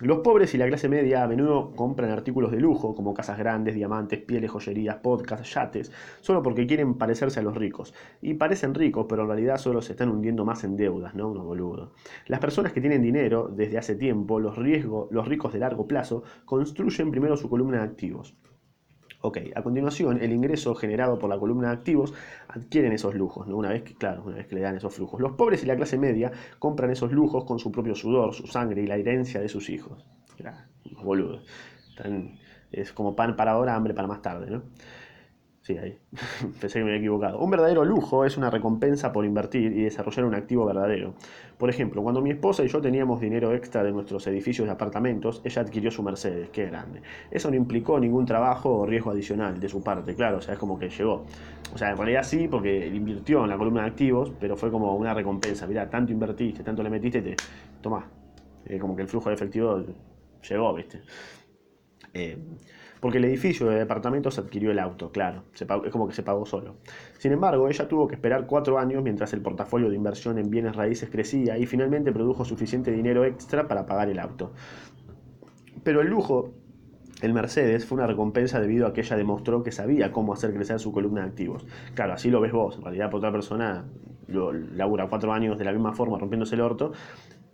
Los 0.00 0.20
pobres 0.20 0.54
y 0.54 0.58
la 0.58 0.66
clase 0.66 0.88
media 0.88 1.22
a 1.22 1.28
menudo 1.28 1.72
compran 1.76 2.10
artículos 2.10 2.50
de 2.50 2.58
lujo, 2.58 2.94
como 2.94 3.12
casas 3.12 3.36
grandes, 3.36 3.74
diamantes, 3.74 4.18
pieles, 4.18 4.50
joyerías, 4.50 4.96
podcasts, 4.96 5.52
yates, 5.52 5.92
solo 6.22 6.42
porque 6.42 6.66
quieren 6.66 6.94
parecerse 6.94 7.40
a 7.40 7.42
los 7.42 7.54
ricos. 7.54 7.92
Y 8.22 8.32
parecen 8.32 8.74
ricos, 8.74 9.04
pero 9.06 9.22
en 9.22 9.28
realidad 9.28 9.58
solo 9.58 9.82
se 9.82 9.92
están 9.92 10.08
hundiendo 10.08 10.46
más 10.46 10.64
en 10.64 10.78
deudas, 10.78 11.14
¿no? 11.14 11.28
Unos 11.28 11.44
boludos. 11.44 11.90
Las 12.28 12.40
personas 12.40 12.72
que 12.72 12.80
tienen 12.80 13.02
dinero 13.02 13.48
desde 13.54 13.76
hace 13.76 13.94
tiempo, 13.94 14.40
los, 14.40 14.56
los 14.56 15.28
ricos 15.28 15.52
de 15.52 15.58
largo 15.58 15.86
plazo, 15.86 16.22
construyen 16.46 17.10
primero 17.10 17.36
su 17.36 17.50
columna 17.50 17.80
de 17.80 17.84
activos. 17.84 18.34
Ok, 19.22 19.38
a 19.54 19.62
continuación, 19.62 20.22
el 20.22 20.32
ingreso 20.32 20.74
generado 20.74 21.18
por 21.18 21.28
la 21.28 21.38
columna 21.38 21.68
de 21.68 21.74
activos 21.74 22.14
adquieren 22.48 22.92
esos 22.92 23.14
lujos, 23.14 23.46
¿no? 23.46 23.56
una 23.58 23.68
vez 23.68 23.82
que, 23.82 23.94
claro, 23.94 24.22
una 24.24 24.36
vez 24.36 24.46
que 24.46 24.54
le 24.54 24.62
dan 24.62 24.76
esos 24.76 24.94
flujos. 24.94 25.20
Los 25.20 25.32
pobres 25.32 25.62
y 25.62 25.66
la 25.66 25.76
clase 25.76 25.98
media 25.98 26.32
compran 26.58 26.90
esos 26.90 27.12
lujos 27.12 27.44
con 27.44 27.58
su 27.58 27.70
propio 27.70 27.94
sudor, 27.94 28.32
su 28.32 28.46
sangre 28.46 28.82
y 28.82 28.86
la 28.86 28.96
herencia 28.96 29.40
de 29.40 29.48
sus 29.48 29.68
hijos. 29.68 30.06
boludos. 31.02 31.44
es 32.72 32.92
como 32.92 33.14
pan 33.14 33.36
para 33.36 33.52
ahora, 33.52 33.74
hambre 33.74 33.92
para 33.92 34.08
más 34.08 34.22
tarde, 34.22 34.50
¿no? 34.50 34.62
Sí, 35.62 35.76
ahí. 35.76 35.98
Pensé 36.60 36.78
que 36.78 36.84
me 36.84 36.90
había 36.90 37.00
equivocado. 37.00 37.38
Un 37.38 37.50
verdadero 37.50 37.84
lujo 37.84 38.24
es 38.24 38.38
una 38.38 38.48
recompensa 38.50 39.12
por 39.12 39.26
invertir 39.26 39.72
y 39.72 39.82
desarrollar 39.82 40.24
un 40.24 40.34
activo 40.34 40.64
verdadero. 40.64 41.14
Por 41.58 41.68
ejemplo, 41.68 42.02
cuando 42.02 42.22
mi 42.22 42.30
esposa 42.30 42.64
y 42.64 42.68
yo 42.68 42.80
teníamos 42.80 43.20
dinero 43.20 43.52
extra 43.54 43.82
de 43.84 43.92
nuestros 43.92 44.26
edificios 44.26 44.66
de 44.66 44.72
apartamentos, 44.72 45.42
ella 45.44 45.60
adquirió 45.62 45.90
su 45.90 46.02
Mercedes, 46.02 46.48
qué 46.50 46.64
grande. 46.66 47.02
Eso 47.30 47.50
no 47.50 47.56
implicó 47.56 48.00
ningún 48.00 48.24
trabajo 48.24 48.74
o 48.74 48.86
riesgo 48.86 49.10
adicional 49.10 49.60
de 49.60 49.68
su 49.68 49.82
parte, 49.82 50.14
claro, 50.14 50.38
o 50.38 50.40
sea, 50.40 50.54
es 50.54 50.60
como 50.60 50.78
que 50.78 50.88
llegó. 50.88 51.26
O 51.70 51.76
sea, 51.78 51.90
en 51.90 51.98
realidad 51.98 52.22
sí, 52.22 52.48
porque 52.48 52.86
invirtió 52.88 53.44
en 53.44 53.50
la 53.50 53.58
columna 53.58 53.82
de 53.82 53.88
activos, 53.88 54.32
pero 54.40 54.56
fue 54.56 54.70
como 54.70 54.96
una 54.96 55.12
recompensa. 55.14 55.66
Mirá, 55.66 55.90
tanto 55.90 56.10
invertiste, 56.12 56.64
tanto 56.64 56.82
le 56.82 56.88
metiste, 56.90 57.20
te 57.22 57.40
tomás. 57.82 58.06
Eh, 58.64 58.78
como 58.78 58.96
que 58.96 59.02
el 59.02 59.08
flujo 59.08 59.28
de 59.28 59.34
efectivo 59.34 59.84
llegó, 60.48 60.74
¿viste? 60.74 61.02
Eh, 62.12 62.38
porque 63.00 63.18
el 63.18 63.24
edificio 63.24 63.68
de 63.68 63.78
departamentos 63.78 64.38
adquirió 64.38 64.70
el 64.70 64.78
auto, 64.78 65.10
claro, 65.10 65.44
es 65.54 65.90
como 65.90 66.06
que 66.06 66.14
se 66.14 66.22
pagó 66.22 66.44
solo. 66.46 66.76
Sin 67.18 67.32
embargo, 67.32 67.68
ella 67.68 67.88
tuvo 67.88 68.06
que 68.06 68.14
esperar 68.14 68.46
cuatro 68.46 68.78
años 68.78 69.02
mientras 69.02 69.32
el 69.32 69.40
portafolio 69.40 69.88
de 69.88 69.96
inversión 69.96 70.38
en 70.38 70.50
bienes 70.50 70.76
raíces 70.76 71.08
crecía 71.10 71.58
y 71.58 71.66
finalmente 71.66 72.12
produjo 72.12 72.44
suficiente 72.44 72.92
dinero 72.92 73.24
extra 73.24 73.66
para 73.66 73.86
pagar 73.86 74.10
el 74.10 74.18
auto. 74.18 74.52
Pero 75.82 76.02
el 76.02 76.08
lujo, 76.08 76.52
el 77.22 77.32
Mercedes, 77.32 77.86
fue 77.86 77.96
una 77.96 78.06
recompensa 78.06 78.60
debido 78.60 78.86
a 78.86 78.92
que 78.92 79.00
ella 79.00 79.16
demostró 79.16 79.62
que 79.62 79.72
sabía 79.72 80.12
cómo 80.12 80.34
hacer 80.34 80.52
crecer 80.52 80.78
su 80.78 80.92
columna 80.92 81.22
de 81.22 81.28
activos. 81.28 81.66
Claro, 81.94 82.12
así 82.12 82.30
lo 82.30 82.40
ves 82.40 82.52
vos, 82.52 82.76
en 82.76 82.82
realidad 82.82 83.10
por 83.10 83.18
otra 83.18 83.32
persona 83.32 83.86
lo 84.28 84.52
labura 84.52 85.08
cuatro 85.08 85.32
años 85.32 85.58
de 85.58 85.64
la 85.64 85.72
misma 85.72 85.92
forma 85.92 86.18
rompiéndose 86.18 86.54
el 86.54 86.60
orto, 86.60 86.92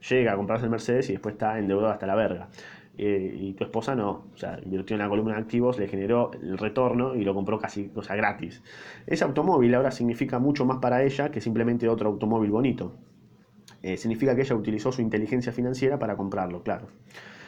llega 0.08 0.32
a 0.32 0.36
comprarse 0.36 0.66
el 0.66 0.70
Mercedes 0.70 1.08
y 1.08 1.12
después 1.12 1.34
está 1.34 1.58
endeudado 1.58 1.92
hasta 1.92 2.06
la 2.06 2.14
verga. 2.14 2.48
Eh, 2.98 3.36
y 3.38 3.52
tu 3.54 3.64
esposa 3.64 3.94
no. 3.94 4.24
O 4.34 4.36
sea, 4.36 4.58
invirtió 4.64 4.94
en 4.94 5.02
la 5.02 5.08
columna 5.08 5.34
de 5.34 5.40
activos, 5.40 5.78
le 5.78 5.88
generó 5.88 6.30
el 6.32 6.58
retorno 6.58 7.14
y 7.14 7.24
lo 7.24 7.34
compró 7.34 7.58
casi, 7.58 7.90
o 7.94 8.02
sea, 8.02 8.16
gratis. 8.16 8.62
Ese 9.06 9.24
automóvil 9.24 9.74
ahora 9.74 9.90
significa 9.90 10.38
mucho 10.38 10.64
más 10.64 10.78
para 10.78 11.02
ella 11.02 11.30
que 11.30 11.40
simplemente 11.40 11.88
otro 11.88 12.08
automóvil 12.08 12.50
bonito. 12.50 12.94
Eh, 13.82 13.96
significa 13.96 14.34
que 14.34 14.42
ella 14.42 14.56
utilizó 14.56 14.92
su 14.92 15.02
inteligencia 15.02 15.52
financiera 15.52 15.98
para 15.98 16.16
comprarlo, 16.16 16.62
claro. 16.62 16.88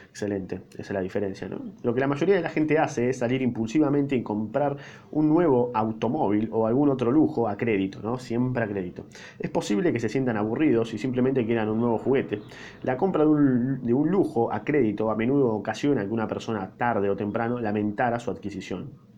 Excelente, 0.09 0.61
esa 0.73 0.81
es 0.81 0.91
la 0.91 1.01
diferencia. 1.01 1.47
¿no? 1.47 1.59
Lo 1.83 1.93
que 1.93 1.99
la 1.99 2.07
mayoría 2.07 2.35
de 2.35 2.41
la 2.41 2.49
gente 2.49 2.77
hace 2.77 3.09
es 3.09 3.19
salir 3.19 3.41
impulsivamente 3.41 4.15
y 4.15 4.23
comprar 4.23 4.75
un 5.11 5.29
nuevo 5.29 5.71
automóvil 5.73 6.49
o 6.51 6.67
algún 6.67 6.89
otro 6.89 7.11
lujo 7.11 7.47
a 7.47 7.55
crédito, 7.55 7.99
¿no? 8.01 8.17
siempre 8.17 8.63
a 8.63 8.67
crédito. 8.67 9.05
Es 9.37 9.49
posible 9.49 9.93
que 9.93 9.99
se 9.99 10.09
sientan 10.09 10.35
aburridos 10.35 10.93
y 10.93 10.97
simplemente 10.97 11.45
quieran 11.45 11.69
un 11.69 11.79
nuevo 11.79 11.99
juguete. 11.99 12.41
La 12.83 12.97
compra 12.97 13.23
de 13.23 13.29
un, 13.29 13.85
de 13.85 13.93
un 13.93 14.09
lujo 14.09 14.51
a 14.51 14.63
crédito 14.63 15.11
a 15.11 15.15
menudo 15.15 15.53
ocasiona 15.53 16.03
que 16.03 16.11
una 16.11 16.27
persona 16.27 16.71
tarde 16.75 17.09
o 17.09 17.15
temprano 17.15 17.59
lamentara 17.59 18.19
su 18.19 18.31
adquisición 18.31 19.08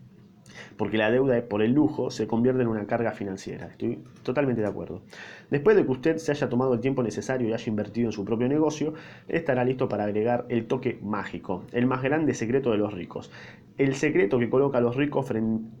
porque 0.76 0.98
la 0.98 1.10
deuda 1.10 1.40
por 1.42 1.62
el 1.62 1.72
lujo 1.72 2.10
se 2.10 2.26
convierte 2.26 2.62
en 2.62 2.68
una 2.68 2.86
carga 2.86 3.12
financiera. 3.12 3.66
Estoy 3.66 3.98
totalmente 4.22 4.62
de 4.62 4.68
acuerdo. 4.68 5.02
Después 5.50 5.76
de 5.76 5.84
que 5.84 5.90
usted 5.90 6.16
se 6.16 6.32
haya 6.32 6.48
tomado 6.48 6.74
el 6.74 6.80
tiempo 6.80 7.02
necesario 7.02 7.48
y 7.48 7.52
haya 7.52 7.68
invertido 7.68 8.08
en 8.08 8.12
su 8.12 8.24
propio 8.24 8.48
negocio, 8.48 8.94
estará 9.28 9.64
listo 9.64 9.88
para 9.88 10.04
agregar 10.04 10.46
el 10.48 10.66
toque 10.66 10.98
mágico, 11.02 11.64
el 11.72 11.86
más 11.86 12.02
grande 12.02 12.34
secreto 12.34 12.70
de 12.70 12.78
los 12.78 12.92
ricos, 12.92 13.30
el 13.78 13.94
secreto 13.94 14.38
que 14.38 14.50
coloca 14.50 14.78
a 14.78 14.80
los 14.80 14.96
ricos 14.96 15.30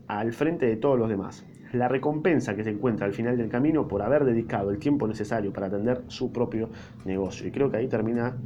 al 0.06 0.32
frente 0.32 0.66
de 0.66 0.76
todos 0.76 0.98
los 0.98 1.08
demás. 1.08 1.44
La 1.72 1.88
recompensa 1.88 2.54
que 2.54 2.64
se 2.64 2.70
encuentra 2.70 3.06
al 3.06 3.14
final 3.14 3.38
del 3.38 3.48
camino 3.48 3.88
por 3.88 4.02
haber 4.02 4.24
dedicado 4.24 4.70
el 4.70 4.78
tiempo 4.78 5.08
necesario 5.08 5.52
para 5.52 5.68
atender 5.68 6.02
su 6.08 6.30
propio 6.30 6.68
negocio. 7.06 7.46
Y 7.46 7.50
creo 7.50 7.70
que 7.70 7.78
ahí 7.78 7.88
termina 7.88 8.36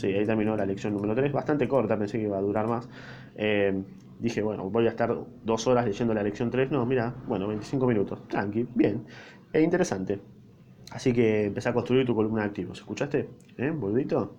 Sí, 0.00 0.06
ahí 0.06 0.24
terminó 0.24 0.56
la 0.56 0.64
lección 0.64 0.94
número 0.94 1.14
3, 1.14 1.30
bastante 1.30 1.68
corta, 1.68 1.98
pensé 1.98 2.16
que 2.16 2.24
iba 2.24 2.38
a 2.38 2.40
durar 2.40 2.66
más. 2.66 2.88
Eh, 3.36 3.82
dije, 4.20 4.42
bueno, 4.42 4.70
voy 4.70 4.86
a 4.86 4.90
estar 4.90 5.16
dos 5.44 5.66
horas 5.66 5.84
leyendo 5.86 6.14
la 6.14 6.22
lección 6.22 6.50
3. 6.50 6.70
No, 6.70 6.86
mira, 6.86 7.14
bueno, 7.26 7.48
25 7.48 7.86
minutos. 7.86 8.26
Tranqui, 8.28 8.68
bien. 8.74 9.06
E 9.52 9.60
interesante. 9.62 10.20
Así 10.92 11.12
que 11.12 11.46
empecé 11.46 11.68
a 11.68 11.72
construir 11.72 12.06
tu 12.06 12.14
columna 12.14 12.42
de 12.42 12.48
activos. 12.48 12.78
¿Escuchaste? 12.78 13.28
¿Eh? 13.56 13.70
¿Boludito? 13.70 14.36